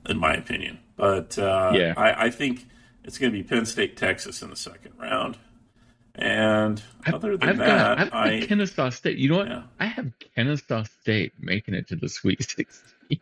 [0.08, 0.78] in my opinion.
[0.96, 1.94] But uh, Yeah.
[1.96, 2.66] I, I think
[3.04, 5.38] it's going to be Penn State, Texas in the second round.
[6.14, 9.18] And other than I've that, got I've got I Kennesaw State.
[9.18, 9.48] You know what?
[9.48, 9.62] Yeah.
[9.80, 13.20] I have Kennesaw State making it to the Sweet Sixteen.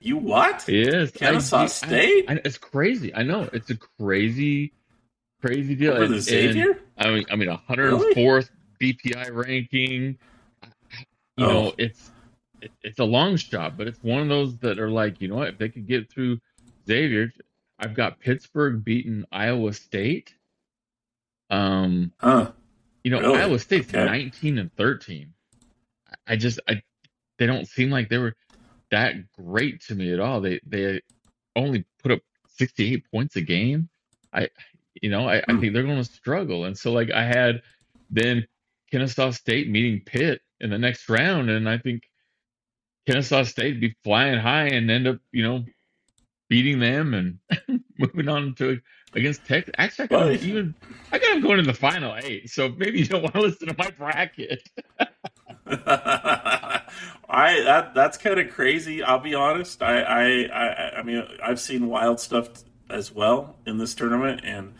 [0.00, 0.66] You what?
[0.68, 2.24] Yes, Kennesaw I- State?
[2.28, 3.14] I, it's crazy.
[3.14, 4.72] I know it's a crazy,
[5.42, 6.02] crazy deal.
[6.02, 6.80] And- the Xavier?
[6.98, 10.18] I mean, I mean, 104th BPI ranking.
[11.36, 11.52] You Oh.
[11.52, 12.10] know, it's
[12.60, 15.36] it, it's a long shot, but it's one of those that are like, you know
[15.36, 15.48] what?
[15.48, 16.40] If they could get through
[16.86, 17.32] Xavier,
[17.78, 20.34] I've got Pittsburgh beating Iowa State.
[21.50, 22.52] Um, Huh.
[23.04, 23.38] you know, Really?
[23.38, 24.06] Iowa State's Okay.
[24.06, 25.34] 19 and 13.
[26.26, 26.82] I just, I,
[27.38, 28.34] they don't seem like they were
[28.90, 30.40] that great to me at all.
[30.40, 31.00] They, they
[31.56, 32.20] only put up
[32.58, 33.88] 68 points a game.
[34.32, 34.48] I,
[35.02, 35.60] you know, I, I Hmm.
[35.60, 36.64] think they're going to struggle.
[36.64, 37.62] And so, like, I had
[38.10, 38.46] then
[38.90, 42.02] Kennesaw State meeting Pitt in the next round, and I think
[43.06, 45.64] Kennesaw State be flying high and end up, you know,
[46.50, 47.38] beating them and
[47.98, 48.78] moving on to
[49.14, 49.72] against Texas.
[49.78, 50.74] Actually, I got Well, even
[51.12, 52.50] I got them going to the final eight.
[52.50, 54.68] So maybe you don't want to listen to my bracket.
[55.66, 59.02] I that that's kind of crazy.
[59.02, 59.82] I'll be honest.
[59.82, 62.48] I, I I I mean I've seen wild stuff
[62.90, 64.74] as well in this tournament, and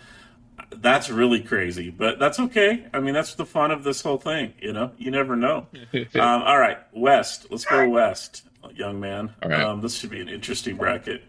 [0.77, 1.91] that's really crazy.
[1.91, 2.87] But that's okay.
[2.93, 4.55] I mean that's the fun of this whole thing.
[4.61, 5.69] You know, you never know.
[5.95, 7.47] um, all right, West.
[7.51, 8.43] Let's go West,
[8.75, 9.33] young man.
[9.41, 9.63] All right.
[9.63, 11.23] Um, this should be an interesting bracket.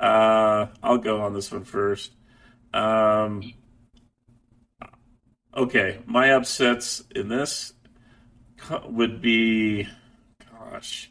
[0.00, 2.12] Uh, I'll go on this one first.
[2.72, 3.52] Um,
[5.54, 7.74] okay, my upsets in this
[8.86, 9.86] would be,
[10.50, 11.10] gosh,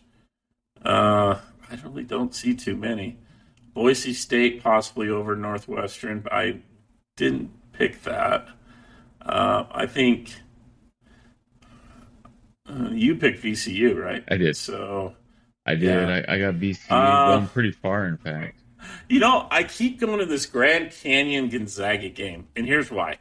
[0.83, 3.19] uh, I really don't see too many.
[3.75, 6.61] Boise State possibly over Northwestern, but I
[7.15, 8.47] didn't pick that.
[9.21, 10.33] Uh, I think
[12.67, 14.23] uh, you picked VCU, right?
[14.27, 14.57] I did.
[14.57, 15.15] So
[15.65, 15.83] I did.
[15.83, 16.23] Yeah.
[16.27, 18.58] I, I got VCU Uh, going pretty far, in fact.
[19.09, 23.17] You know, I keep going to this Grand Canyon Gonzaga game, and here's why.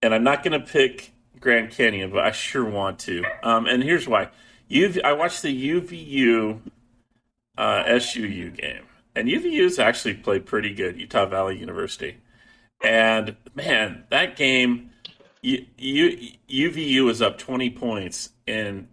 [0.00, 3.24] And I'm not going to pick Grand Canyon, but I sure want to.
[3.42, 4.30] Um, and here's why.
[4.70, 6.60] UV, I watched the UVU
[7.58, 12.16] uh, SUU game, and UVU's actually played pretty good, Utah Valley University.
[12.82, 14.90] And man, that game,
[15.42, 18.88] U, U, UVU was up 20 points, and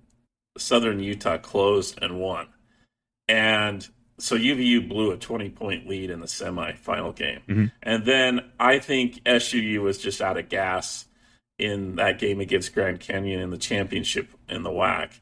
[0.57, 2.47] Southern Utah closed and won.
[3.27, 3.87] And
[4.21, 7.41] so UVU blew a 20 point lead in the semifinal game.
[7.47, 7.71] Mhm.
[7.83, 11.05] And then I think SUU was just out of gas
[11.57, 15.19] in that game against Grand Canyon in the championship in the WAC.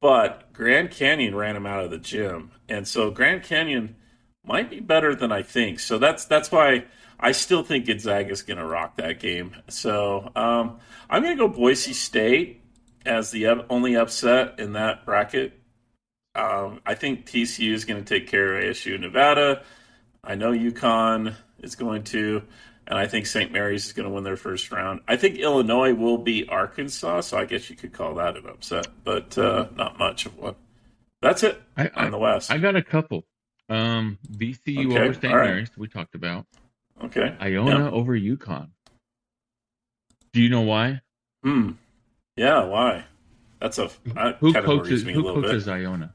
[0.00, 3.94] but Grand Canyon ran him out of the gym, and so Grand Canyon
[4.44, 5.78] might be better than I think.
[5.78, 6.86] So that's that's why
[7.20, 9.54] I still think Gonzaga is going to rock that game.
[9.68, 12.60] So um, I'm going to go Boise State
[13.06, 15.60] as the only upset in that bracket.
[16.34, 19.62] Um, I think TCU is going to take care of ASU Nevada.
[20.24, 22.42] I know UConn is going to,
[22.86, 23.52] and I think St.
[23.52, 25.00] Mary's is going to win their first round.
[25.06, 28.86] I think Illinois will be Arkansas, so I guess you could call that an upset,
[29.04, 30.54] but uh, not much of one.
[31.20, 32.50] That's it I, on I, the West.
[32.50, 33.24] I got a couple.
[33.68, 35.24] Um, VCU okay, over St.
[35.24, 35.46] Right.
[35.46, 36.46] Mary's, we talked about.
[37.02, 37.36] Okay.
[37.40, 37.92] Iona yep.
[37.92, 38.70] over UConn.
[40.32, 41.00] Do you know why?
[41.42, 41.72] Hmm.
[42.36, 43.04] Yeah, why?
[43.60, 43.90] That's a
[44.40, 45.72] who coaches who coaches bit.
[45.72, 46.14] Iona?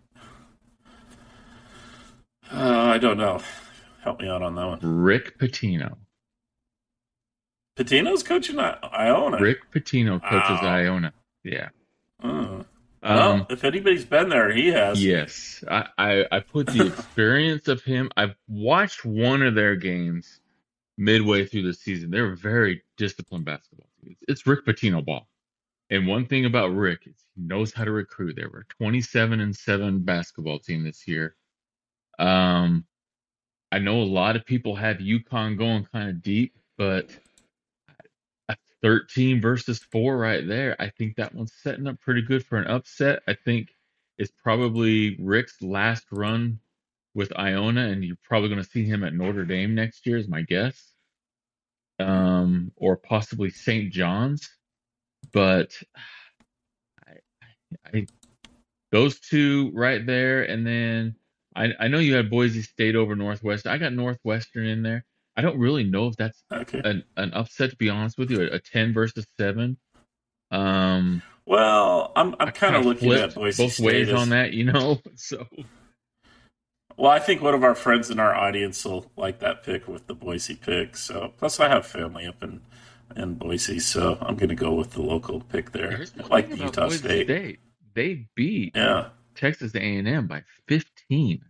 [2.51, 3.41] Uh, I don't know.
[4.03, 4.79] Help me out on that one.
[4.81, 5.97] Rick Pitino.
[7.77, 9.38] Pitino's coaching Iona.
[9.38, 10.75] Rick Pitino coaches wow.
[10.75, 11.13] Iona.
[11.43, 11.69] Yeah.
[12.21, 12.63] Uh,
[13.03, 15.03] well, um, if anybody's been there, he has.
[15.03, 18.10] Yes, I, I, I put the experience of him.
[18.17, 20.39] I've watched one of their games
[20.97, 22.10] midway through the season.
[22.10, 24.17] They're very disciplined basketball team.
[24.27, 25.27] It's Rick Pitino ball.
[25.89, 28.36] And one thing about Rick is he knows how to recruit.
[28.36, 31.36] They were 27 and 7 basketball team this year.
[32.19, 32.86] Um,
[33.71, 37.10] I know a lot of people have UConn going kind of deep, but
[38.49, 42.58] a 13 versus 4 right there, I think that one's setting up pretty good for
[42.58, 43.23] an upset.
[43.27, 43.69] I think
[44.17, 46.60] it's probably Rick's last run
[47.13, 50.27] with Iona, and you're probably going to see him at Notre Dame next year, is
[50.27, 50.93] my guess,
[51.99, 53.91] um, or possibly St.
[53.91, 54.49] John's.
[55.34, 55.71] But
[57.06, 57.13] I,
[57.93, 58.08] I,
[58.91, 61.15] those two right there, and then
[61.58, 63.65] I, I know you had Boise State over Northwest.
[63.65, 65.04] I got Northwestern in there.
[65.36, 66.82] I don't really know if that's okay.
[66.84, 67.72] an, an upset.
[67.72, 69.78] To be honest with you, a, a ten versus seven.
[70.52, 74.54] Um, well, I'm I'm kind of looking at Boise both State ways as, on that,
[74.54, 75.02] you know.
[75.15, 75.46] So,
[76.96, 80.08] well, I think one of our friends in our audience will like that pick with
[80.08, 80.96] the Boise pick.
[80.96, 82.62] So, plus I have family up in
[83.15, 86.06] in Boise, so I'm going to go with the local pick there.
[86.24, 87.26] I like the Utah State.
[87.26, 87.60] State.
[87.96, 89.10] They beat yeah.
[89.34, 91.41] Texas A&M by 15.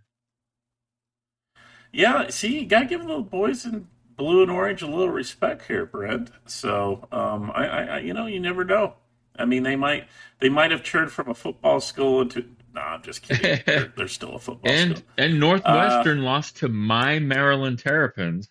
[1.97, 5.65] Yeah, see, you got to give the boys in blue and orange a little respect
[5.65, 6.29] here, Brent.
[6.45, 8.93] So, um, I, I, you know, you never know.
[9.35, 10.07] I mean, they might,
[10.39, 12.45] they might have turned from a football school into.
[12.75, 13.63] No, I'm just kidding.
[13.65, 15.09] they're, they're still a football and, school.
[15.17, 18.47] And Northwestern uh, lost to my Maryland Terrapins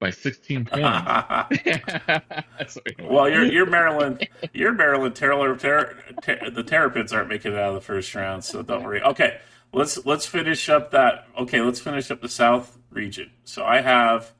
[0.00, 0.82] by 16 points.
[3.08, 5.54] well, you're you're Maryland, you're Maryland Taylor.
[5.54, 9.00] Ter, ter, the Terrapins aren't making it out of the first round, so don't worry.
[9.00, 9.38] Okay,
[9.72, 11.26] let's let's finish up that.
[11.38, 13.30] Okay, let's finish up the South region.
[13.44, 14.32] So I have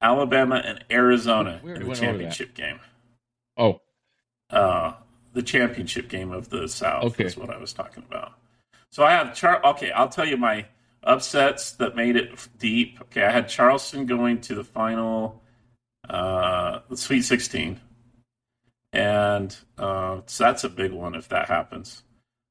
[0.00, 2.80] Alabama and Arizona in the championship game.
[3.56, 3.80] Oh,
[4.50, 4.94] uh,
[5.32, 7.24] the championship game of the South okay.
[7.24, 8.32] is what I was talking about.
[8.90, 9.64] So I have Char.
[9.64, 10.66] Okay, I'll tell you my
[11.02, 12.98] upsets that made it deep.
[13.02, 15.42] Okay, I had Charleston going to the final,
[16.08, 17.80] uh, the Sweet 16,
[18.92, 22.02] and uh, so that's a big one if that happens.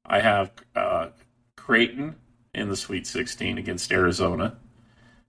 [0.04, 1.08] I have uh,
[1.56, 2.16] Creighton
[2.54, 4.56] in the Sweet 16 against Arizona,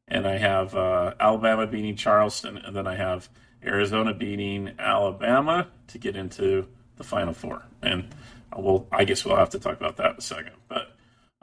[0.07, 3.29] and I have uh, Alabama beating Charleston, and then I have
[3.63, 7.63] Arizona beating Alabama to get into the Final Four.
[7.81, 8.07] And
[8.55, 10.89] we'll, I guess we'll have to talk about that in a second, but.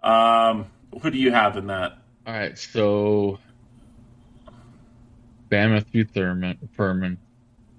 [0.03, 0.67] Um,
[1.03, 1.99] who do you have in that?
[2.27, 3.39] All right, so
[5.51, 7.19] Bama through Thurman, Furman,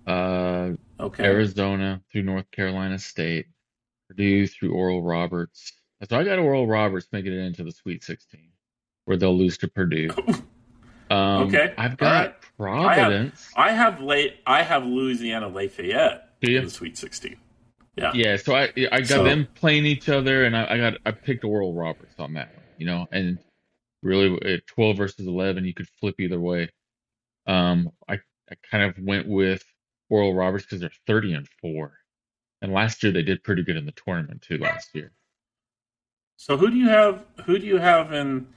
[0.07, 1.23] uh, okay.
[1.23, 3.47] Arizona through North Carolina State,
[4.07, 5.73] Purdue through Oral Roberts.
[6.09, 8.41] So I got Oral Roberts making it into the Sweet 16,
[9.05, 10.09] where they'll lose to Purdue.
[11.11, 12.81] Um, okay, I've got right.
[12.81, 13.49] Providence.
[13.53, 14.35] I have, I have late.
[14.47, 17.35] I have Louisiana Lafayette in the Sweet 16.
[17.97, 18.37] Yeah, yeah.
[18.37, 21.43] So I I got so, them playing each other, and I, I got I picked
[21.43, 23.37] Oral Roberts on that one you know, and
[24.01, 26.67] really at 12 versus 11, you could flip either way.
[27.45, 28.15] Um, I,
[28.49, 29.63] I kind of went with
[30.09, 31.93] Oral Roberts because they're 30 and 4.
[32.63, 35.11] And last year they did pretty good in the tournament too last year.
[36.41, 38.47] So who do you have who do you have in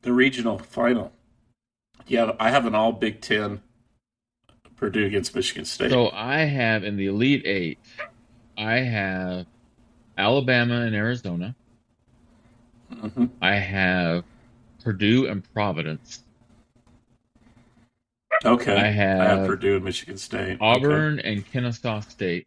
[0.00, 1.12] the regional final?
[2.06, 3.60] Yeah, I have an all Big Ten
[4.74, 5.90] Purdue against Michigan State.
[5.90, 7.78] So I have in the Elite Eight,
[8.56, 9.44] I have
[10.16, 11.54] Alabama and Arizona.
[12.90, 13.26] Mm-hmm.
[13.42, 14.24] I have
[14.82, 16.24] Purdue and Providence.
[18.46, 18.74] Okay.
[18.74, 20.56] I have, I have Purdue and Michigan State.
[20.58, 21.34] Auburn okay.
[21.34, 22.46] and Kennesaw State.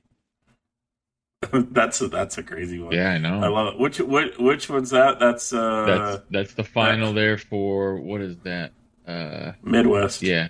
[1.72, 2.94] that's a that's a crazy one.
[2.94, 3.42] Yeah, I know.
[3.42, 3.80] I love it.
[3.80, 5.20] Which which which one's that?
[5.20, 8.72] That's uh that's that's the final there for what is that?
[9.08, 10.22] Uh Midwest.
[10.22, 10.50] Yeah.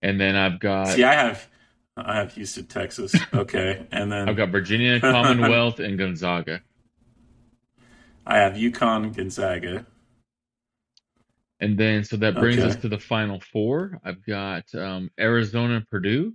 [0.00, 1.48] And then I've got See, I have
[1.96, 3.14] I have Houston, Texas.
[3.34, 3.86] Okay.
[3.90, 6.62] And then I've got Virginia Commonwealth and Gonzaga.
[8.24, 9.84] I have UConn, Gonzaga.
[11.58, 12.68] And then, so that brings Okay.
[12.68, 14.00] us to the final four.
[14.04, 16.34] I've got um, Arizona Purdue,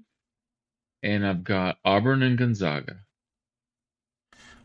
[1.04, 3.00] and I've got Auburn and Gonzaga.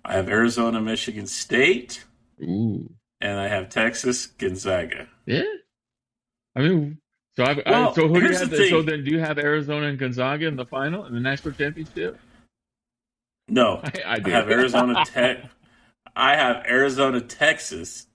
[0.04, 2.04] I have Arizona, Michigan State,
[2.42, 2.90] Ooh,
[3.20, 5.08] and I have Texas, Gonzaga.
[5.26, 5.42] yeah.
[6.56, 6.98] I mean,
[7.36, 8.50] so I've, I, so who do you have?
[8.50, 11.54] the so then, do you have Arizona and Gonzaga in the final in the national
[11.54, 12.18] championship?
[13.48, 14.30] No, I, I I do.
[14.30, 15.44] have Arizona Tech.
[16.14, 18.06] I have Arizona, Texas,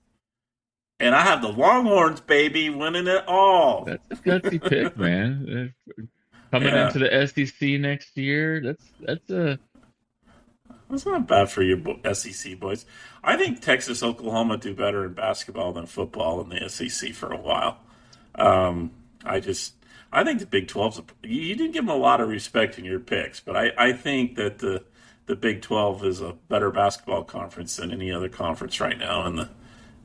[1.00, 3.84] and I have the Longhorns, baby, winning it all.
[3.86, 5.74] That's a gutsy pick, man.
[6.52, 6.86] Coming Yeah.
[6.86, 9.58] into the SEC next year, that's that's a
[10.88, 11.78] That's not bad for your
[12.14, 12.86] SEC boys.
[13.22, 17.36] I think Texas, Oklahoma do better in basketball than football in the SEC for a
[17.36, 17.78] while.
[18.34, 18.92] Um,
[19.24, 19.74] I just,
[20.12, 22.84] I think the Big 12's, a, you didn't give them a lot of respect in
[22.84, 24.84] your picks, but I, I think that the,
[25.26, 29.36] the Big 12 is a better basketball conference than any other conference right now in
[29.36, 29.50] the,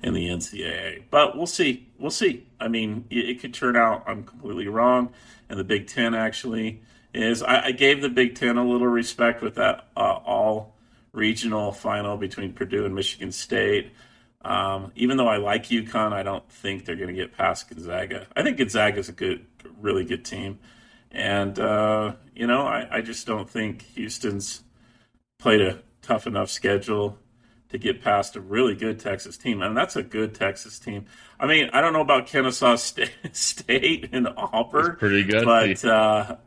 [0.01, 1.03] in the NCAA.
[1.09, 1.87] But we'll see.
[1.97, 2.45] We'll see.
[2.59, 5.13] I mean, it, it could turn out I'm completely wrong.
[5.47, 6.81] And the Big Ten actually
[7.13, 7.43] is.
[7.43, 10.75] I, I gave the Big Ten a little respect with that uh, all
[11.11, 13.91] regional final between Purdue and Michigan State.
[14.43, 18.27] Um, even though I like UConn, I don't think they're going to get past Gonzaga.
[18.35, 19.45] I think Gonzaga is a good,
[19.79, 20.59] really good team.
[21.11, 24.63] And, uh, you know, I, I just don't think Houston's
[25.37, 27.17] played a tough enough schedule
[27.73, 29.63] to get past a really good Texas team.
[29.63, 31.05] And that's a good Texas team.
[31.39, 35.43] I mean, I don't know about Kennesaw State, State and Auburn, it's pretty good.
[35.43, 36.37] but uh,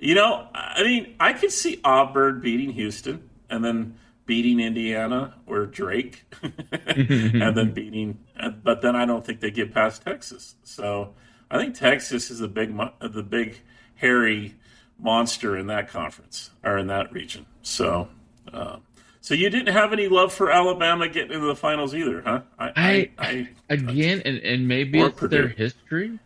[0.00, 5.66] you know, I mean, I could see Auburn beating Houston and then beating Indiana or
[5.66, 8.18] Drake, and then beating.
[8.62, 10.54] But then I don't think they get past Texas.
[10.64, 11.14] So
[11.50, 13.60] I think Texas is the big, the big
[13.96, 14.54] hairy
[14.98, 17.44] monster in that conference or in that region.
[17.60, 18.08] So.
[18.50, 18.78] Uh,
[19.20, 22.42] so you didn't have any love for Alabama getting into the finals either, huh?
[22.58, 26.18] I, I- I, Again, and, and maybe it's their history.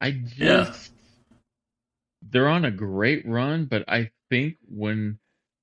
[0.00, 0.74] I just Yeah.
[2.30, 5.18] they're on a great run, but I think when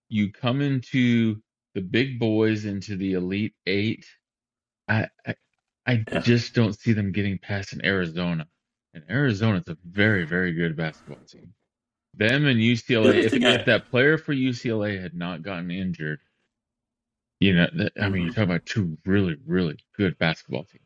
[0.09, 1.41] you come into
[1.75, 4.05] the big boys into the elite eight,
[4.87, 5.35] I I,
[5.85, 6.19] I Yeah.
[6.19, 8.47] just don't see them getting past an Arizona.
[8.93, 11.53] And Arizona's a very, very good basketball team.
[12.15, 13.13] Them and UCLA.
[13.25, 16.19] If, if that player for UCLA had not gotten injured,
[17.39, 18.35] you know, that, I mean, Mhm.
[18.35, 20.83] you're about two really, really good basketball teams.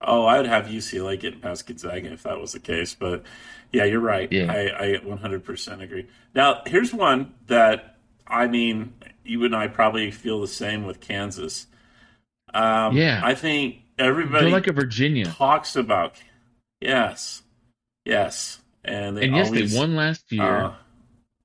[0.00, 2.94] Oh, I would have UCLA getting past Gonzaga if that was the case.
[2.94, 3.24] But
[3.72, 4.30] yeah, you're right.
[4.32, 4.52] Yeah.
[4.52, 6.06] I, I 100% agree.
[6.34, 11.66] Now, here's one that I mean, you and I probably feel the same with Kansas.
[12.54, 13.20] Um, Yeah.
[13.22, 15.26] I think They're everybody like a Virginia.
[15.26, 16.20] talks about.
[16.80, 17.42] Yes,
[18.04, 20.74] yes, and they and yes, always, they won last year, uh,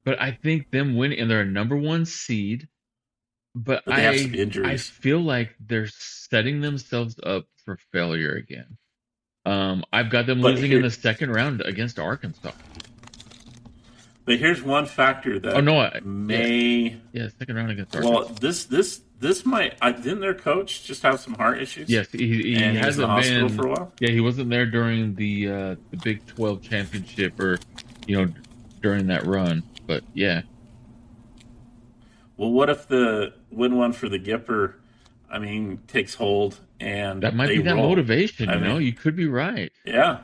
[0.04, 2.68] but I think them winning, and they're a number one seed.
[3.60, 8.34] But, but they have some I, I feel like they're setting themselves up for failure
[8.36, 8.78] again.
[9.46, 12.52] Um, I've got them But losing here- in the second round against Arkansas.
[14.26, 16.98] but here's one factor that Oh no, I, may.
[17.14, 18.16] yeah, second round against Arkansas.
[18.20, 19.74] Well, this this this might.
[19.82, 21.90] I, didn't their coach just have some heart issues?
[21.90, 23.58] yes, he, he he was in the hasn't hospital been.
[23.58, 23.94] for a while.
[24.00, 27.58] Yeah, he wasn't there during the uh, the Big Twelve championship, or
[28.06, 28.32] you know,
[28.84, 29.64] during that run.
[29.88, 30.42] But yeah,
[32.36, 34.74] Well, what if the win one for the Gipper?
[35.30, 37.90] I mean, takes hold and that might be that roll.
[37.90, 38.48] motivation.
[38.50, 39.72] I You know, you could be right.
[39.86, 40.20] Yeah,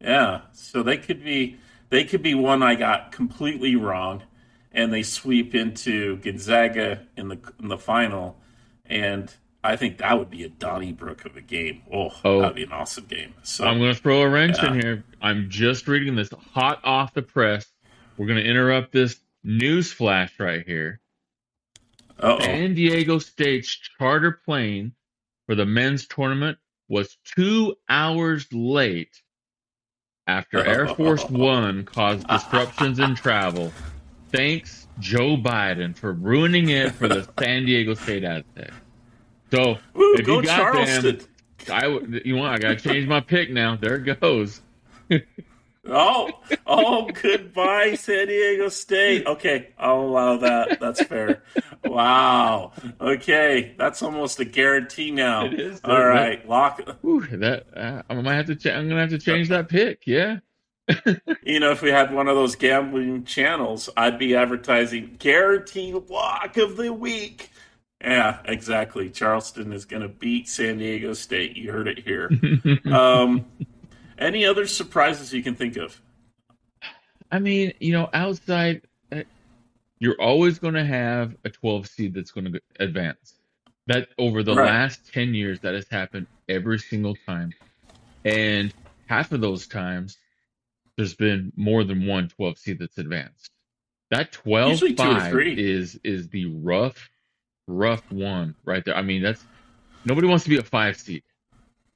[0.00, 0.42] yeah.
[0.52, 1.56] So they could be
[1.88, 4.22] they could be one I got completely wrong,
[4.72, 8.38] and they sweep into Gonzaga in the in the final,
[8.84, 9.32] and
[9.64, 11.82] I think that would be a Donnybrook of a game.
[11.92, 12.40] Oh, Oh.
[12.40, 13.34] that'd be an awesome game.
[13.42, 15.04] So I'm going to throw a wrench in here.
[15.20, 17.66] I'm just reading this hot off the press.
[18.16, 21.00] We're going to interrupt this news flash right here.
[22.22, 23.68] Uh San Diego State's
[23.98, 24.92] charter plane
[25.46, 26.58] for the men's tournament
[26.88, 29.22] was two hours late
[30.26, 33.72] after Air Force One caused disruptions in travel.
[34.30, 38.74] Thanks, Joe Biden, for ruining it for the San Diego State Aztecs.
[39.50, 41.18] So, Woo, if you got Charleston.
[41.18, 41.26] them,
[41.72, 41.86] I
[42.24, 43.76] you want I got to change my pick now.
[43.76, 44.60] There it goes.
[45.88, 46.30] Oh,
[46.66, 49.26] oh, goodbye, San Diego State.
[49.26, 50.78] Okay, I'll allow that.
[50.78, 51.42] That's fair.
[51.84, 52.72] Wow.
[53.00, 55.46] Okay, that's almost a guarantee now.
[55.46, 55.80] It is.
[55.82, 56.82] All right, lock.
[57.00, 58.56] Whew, that uh, I might have to.
[58.56, 60.06] Cha- I'm gonna have to change that pick.
[60.06, 60.38] Yeah.
[61.42, 66.56] You know, if we had one of those gambling channels, I'd be advertising guarantee lock
[66.58, 67.50] of the week.
[68.00, 69.10] Yeah, exactly.
[69.10, 71.56] Charleston is going to beat San Diego State.
[71.56, 72.30] You heard it here.
[72.92, 73.46] um,
[74.20, 76.00] any other surprises you can think of?
[77.32, 79.22] I mean, you know, outside, uh,
[79.98, 83.34] you're always going to have a 12 seed that's going to advance.
[83.86, 84.66] That over the Right.
[84.66, 87.52] last 10 years, that has happened every single time.
[88.24, 88.74] And
[89.08, 90.18] half of those times,
[90.96, 93.50] there's been more than one 12 seed that's advanced.
[94.10, 97.08] That 12 Usually two or 5 is is the rough,
[97.68, 98.96] rough one right there.
[98.96, 99.42] I mean, that's
[100.04, 101.22] nobody wants to be a five seed.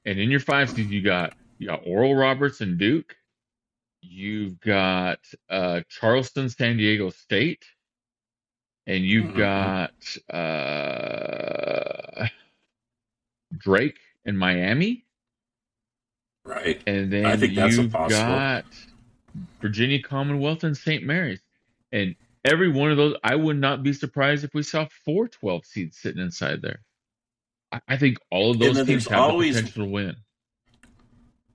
[0.05, 3.15] And in your five seed, you got you got Oral Roberts and Duke.
[4.01, 7.65] You've got uh, Charleston, San Diego State,
[8.87, 9.37] and you've Mhm.
[9.37, 12.27] got uh,
[13.57, 15.05] Drake and Miami,
[16.43, 16.81] Right.
[16.85, 18.19] and then I think that's you've impossible.
[18.21, 18.65] got
[19.61, 21.03] Virginia Commonwealth and St.
[21.03, 21.41] Mary's,
[21.91, 25.65] and every one of those, I would not be surprised if we saw four 12
[25.65, 26.83] seeds sitting inside there.
[27.71, 30.15] I, I think all of And those then teams have always- the potential to win.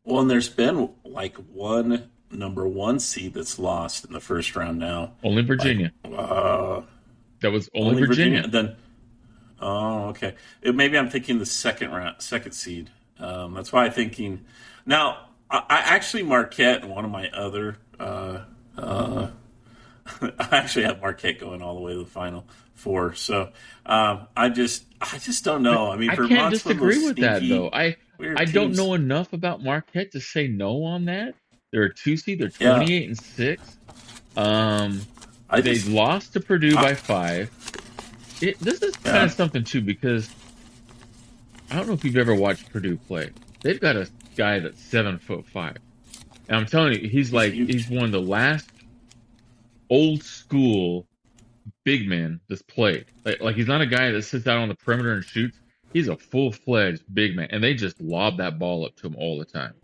[0.05, 4.79] Well, and there's been like one number one seed that's lost in the first round
[4.79, 5.13] now.
[5.23, 5.93] Only Virginia.
[6.05, 6.83] Uh,
[7.41, 8.47] that was only, Virginia.
[8.47, 8.77] Then,
[9.61, 10.35] oh, okay.
[10.63, 12.91] It, maybe I'm thinking the second round, second seed.
[13.19, 14.45] Um, that's why I'm thinking.
[14.87, 17.77] Now, I, I actually Marquette, and one of my other.
[17.99, 18.41] Uh,
[18.77, 19.29] uh,
[20.21, 23.15] I actually have Marquette going all the way to the final four.
[23.15, 23.51] So
[23.87, 25.91] um, I just, I just don't know.
[25.91, 27.71] I mean, I can't Vermont's one of those disagree with that though.
[27.73, 31.35] I weird I don't know enough about Marquette to say no on that.
[31.73, 32.41] They're a two seed.
[32.41, 32.77] They're Yeah.
[32.77, 33.77] twenty eight and six.
[34.37, 35.01] Um,
[35.49, 37.51] I they just, lost to Purdue I- by five.
[38.41, 40.31] It, this is kind of something too because
[41.71, 43.31] I don't know if you've ever watched Purdue play.
[43.61, 45.77] They've got a guy that's seven foot five,
[46.49, 47.71] and I'm telling you, he's like huge.
[47.73, 48.69] he's one of the last
[49.91, 51.07] old school
[51.85, 53.05] big men that's played.
[53.25, 55.59] Like, like he's not a guy that sits out on the perimeter and shoots.
[55.93, 59.17] He's a full fledged big man, and they just lob that ball up to him
[59.17, 59.75] all the time.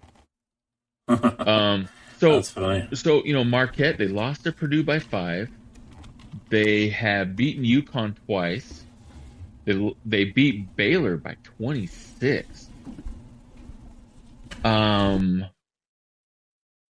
[1.47, 1.89] Um,
[2.19, 5.49] so so you know Marquette they lost to Purdue by five.
[6.49, 8.85] They have beaten UConn twice.
[9.65, 12.69] They they beat Baylor by twenty six.
[14.65, 15.45] Um.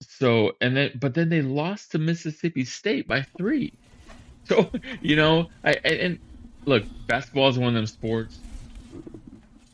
[0.01, 3.73] So and then but then they lost to Mississippi State by three.
[4.45, 4.67] So
[5.01, 6.17] you know I and
[6.65, 8.39] look basketball is one of them sports.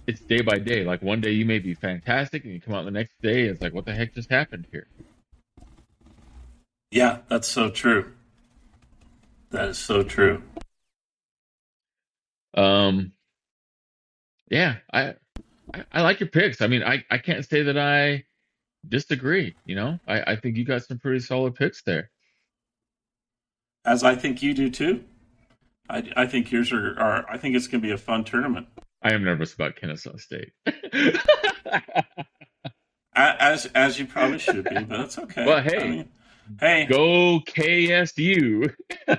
[0.07, 0.83] It's day by day.
[0.83, 3.61] Like one day you may be fantastic, and you come out the next day, it's
[3.61, 4.87] like, what the heck just happened here?
[6.91, 8.13] Yeah, that's so true.
[9.49, 10.43] That is so true.
[12.53, 13.13] Um,
[14.49, 15.15] yeah, I,
[15.73, 16.61] I I like your picks.
[16.61, 18.25] I mean, I I can't say that I
[18.87, 19.55] disagree.
[19.65, 22.11] You know, I I think you got some pretty solid picks there.
[23.83, 25.03] As I think you do too.
[25.89, 27.25] I, I think yours are, are.
[27.29, 28.67] I think it's going to be a fun tournament.
[29.05, 30.51] I am nervous about Kennesaw State.
[33.17, 35.45] As as you probably should be, but that's okay.
[35.45, 35.77] Well, hey.
[35.77, 36.09] I mean,
[36.59, 38.73] hey, Go KSU.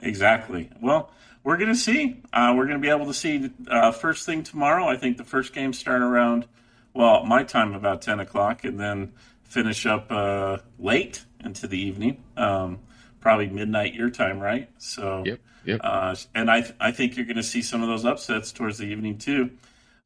[0.00, 0.70] exactly.
[0.82, 1.12] Well,
[1.44, 2.22] we're going to see.
[2.32, 4.88] Uh, we're going to be able to see uh, first thing tomorrow.
[4.88, 6.48] I think the first game start around,
[6.92, 9.12] well, my time about ten o'clock, and then
[9.44, 12.80] finish up uh, late into the evening, um,
[13.26, 14.70] probably midnight your time, right?
[14.78, 15.80] So, Yep, yep.
[15.82, 18.84] Uh, and I I think you're going to see some of those upsets towards the
[18.84, 19.50] evening too.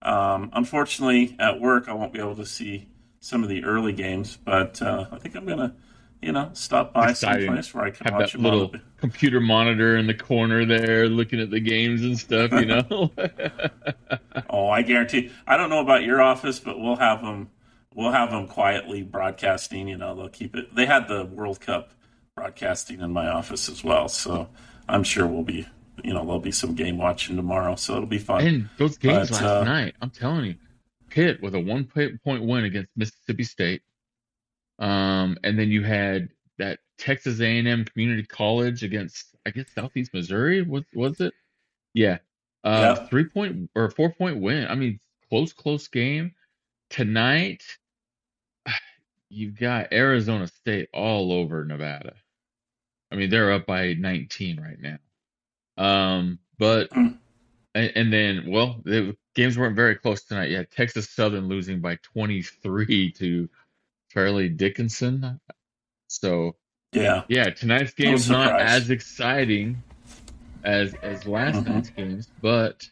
[0.00, 2.88] Um, unfortunately, at work, I won't be able to see
[3.20, 5.74] some of the early games, but uh, I think I'm going to,
[6.22, 7.48] you know, stop by Exciting.
[7.48, 10.64] someplace where I can Have watch that on little the computer monitor in the corner
[10.64, 12.52] there, looking at the games and stuff.
[12.52, 13.10] You know.
[14.48, 15.30] Oh, I guarantee.
[15.46, 17.50] I don't know about your office, but we'll have them.
[17.94, 19.88] We'll have them quietly broadcasting.
[19.88, 20.74] You know, they'll keep it.
[20.74, 21.92] They had the World Cup
[22.36, 24.48] broadcasting in my office as well, so
[24.88, 25.66] I'm sure we'll be.
[26.02, 28.46] You know, there'll be some game watching tomorrow, so it'll be fun.
[28.46, 30.54] And those games But, last uh, night, I'm telling you,
[31.10, 33.82] Pitt with a one point win against Mississippi State,
[34.78, 40.62] um, and then you had that Texas A&M Community College against I guess Southeast Missouri
[40.62, 41.34] was was it?
[41.92, 42.18] Yeah,
[42.64, 43.06] uh, Yeah.
[43.08, 44.66] three point or four point win.
[44.68, 46.32] I mean, close close game
[46.88, 47.62] tonight.
[49.30, 52.14] You've got Arizona State all over Nevada.
[53.12, 54.98] I mean, they're up by 19 right now.
[55.82, 57.18] Um, but and,
[57.74, 60.50] and then, well, the games weren't very close tonight.
[60.50, 63.48] Yeah, Texas Southern losing by 23 to
[64.12, 65.40] Fairleigh Dickinson.
[66.08, 66.56] So
[66.92, 69.80] yeah, yeah, tonight's game's not as exciting
[70.64, 71.66] as as last Mhm.
[71.68, 72.84] night's games, but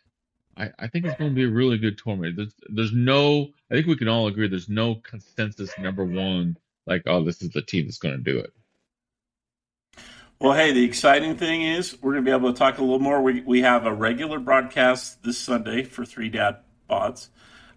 [0.57, 2.37] I, I think it's going to be a really good tournament.
[2.37, 6.57] There's there's no, I think we can all agree there's no consensus number one
[6.87, 8.53] like, oh, this is the team that's going to do it.
[10.41, 13.01] Well, hey, the exciting thing is we're going to be able to talk a little
[13.01, 13.21] more.
[13.21, 16.59] We, we have a regular broadcast this Sunday for Three Dad
[16.89, 17.29] Bods.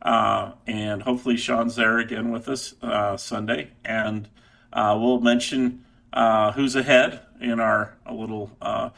[0.01, 3.71] Uh, and hopefully Sean's there again with us uh, Sunday.
[3.83, 4.29] And
[4.71, 5.83] uh, we'll mention
[6.13, 8.51] uh, who's ahead in our a little.
[8.61, 8.91] Uh,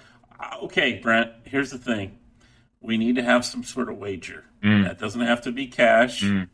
[0.64, 2.20] okay, Brent, here's the thing.
[2.82, 4.44] we need to have some sort of wager.
[4.62, 4.84] Mm.
[4.84, 6.50] That doesn't have to be cash, Mm.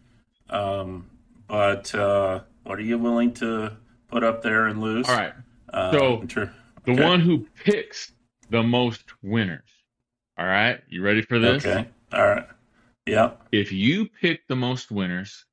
[0.50, 1.10] Um,
[1.48, 3.76] but uh, what are you willing to
[4.08, 5.08] put up there and lose?
[5.10, 5.34] All right.
[5.72, 6.54] Uh, So, ter-
[6.86, 7.04] The okay.
[7.04, 8.12] one who picks
[8.50, 9.70] the most winners.
[10.38, 10.82] All right.
[10.88, 11.66] You ready for this?
[11.66, 11.88] Okay.
[12.14, 12.48] All right.
[13.06, 13.48] Yep.
[13.52, 15.46] If you pick the most winners,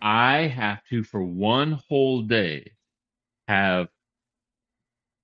[0.00, 2.72] I have to, for one whole day,
[3.48, 3.88] have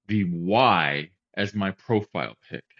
[0.09, 2.65] the Y as my profile pick.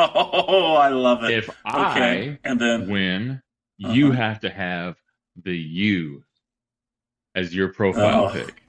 [0.00, 1.32] Oh, I love it.
[1.32, 2.38] If okay.
[2.44, 3.42] And then win,
[3.78, 4.16] you Uh-huh.
[4.22, 4.96] have to have
[5.42, 6.24] the U
[7.34, 8.32] as your profile Oh.
[8.32, 8.62] pick.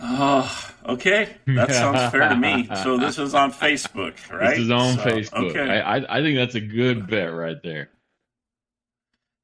[0.00, 1.36] Oh, okay.
[1.46, 2.68] That sounds fair to me.
[2.82, 4.50] So this is on Facebook, right?
[4.50, 5.50] This is on So, Facebook.
[5.50, 5.68] Okay.
[5.80, 7.90] I, I I think that's a good bet right there.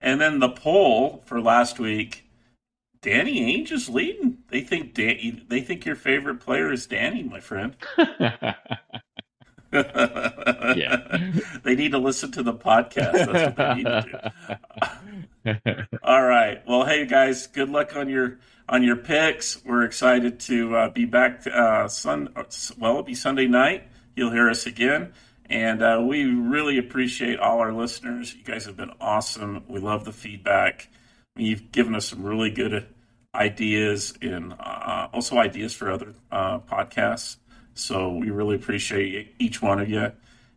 [0.01, 2.25] and then the poll for last week,
[3.03, 4.39] Danny Ainge is leading.
[4.49, 7.75] They think Dan, they think your favorite player is Danny, my friend.
[10.77, 11.31] Yeah.
[11.63, 13.13] they need to listen to the podcast.
[13.13, 14.33] That's what they need to
[15.45, 15.97] do.
[16.03, 16.63] All right.
[16.67, 19.65] Well, hey guys, good luck on your on your picks.
[19.65, 21.47] We're excited to uh, be back.
[21.47, 22.31] Uh, sun.
[22.79, 23.87] Well, it'll be Sunday night.
[24.17, 25.13] You'll hear us again,
[25.51, 28.35] and uh, we really appreciate all our listeners.
[28.35, 29.65] You guys have been awesome.
[29.69, 30.89] We love the feedback.
[31.37, 32.87] You've given us some really good
[33.35, 37.37] ideas and uh, also ideas for other uh, podcasts.
[37.75, 40.13] So we really appreciate each one of you,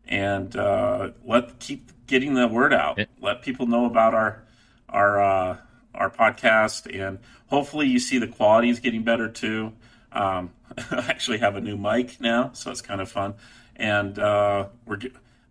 [0.07, 2.97] and uh, let keep getting the word out.
[2.97, 3.05] Yeah.
[3.21, 4.43] Let people know about our
[4.89, 5.57] our uh,
[5.93, 9.73] our podcast, and hopefully you see the quality is getting better too.
[10.11, 13.35] Um, I actually have a new mic now, so it's kind of fun,
[13.75, 14.99] and uh, we're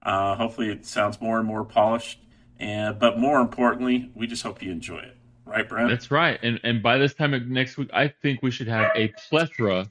[0.02, 2.20] uh, hopefully it sounds more and more polished.
[2.58, 5.90] And but more importantly, we just hope you enjoy it, right, Brent?
[5.90, 6.38] That's right.
[6.42, 9.90] And and by this time of next week, I think we should have a plethora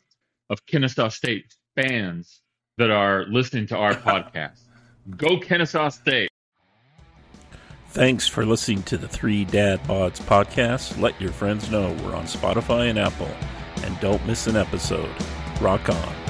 [0.50, 2.42] of Kennesaw State fans
[2.78, 4.60] that are listening to our podcast.
[5.18, 6.30] Go Kennesaw State.
[7.90, 11.00] Thanks for listening to the Three Dad Bods podcast.
[11.00, 13.30] Let your friends know we're on Spotify and Apple,
[13.84, 15.10] and don't miss an episode.
[15.62, 16.25] Rock on.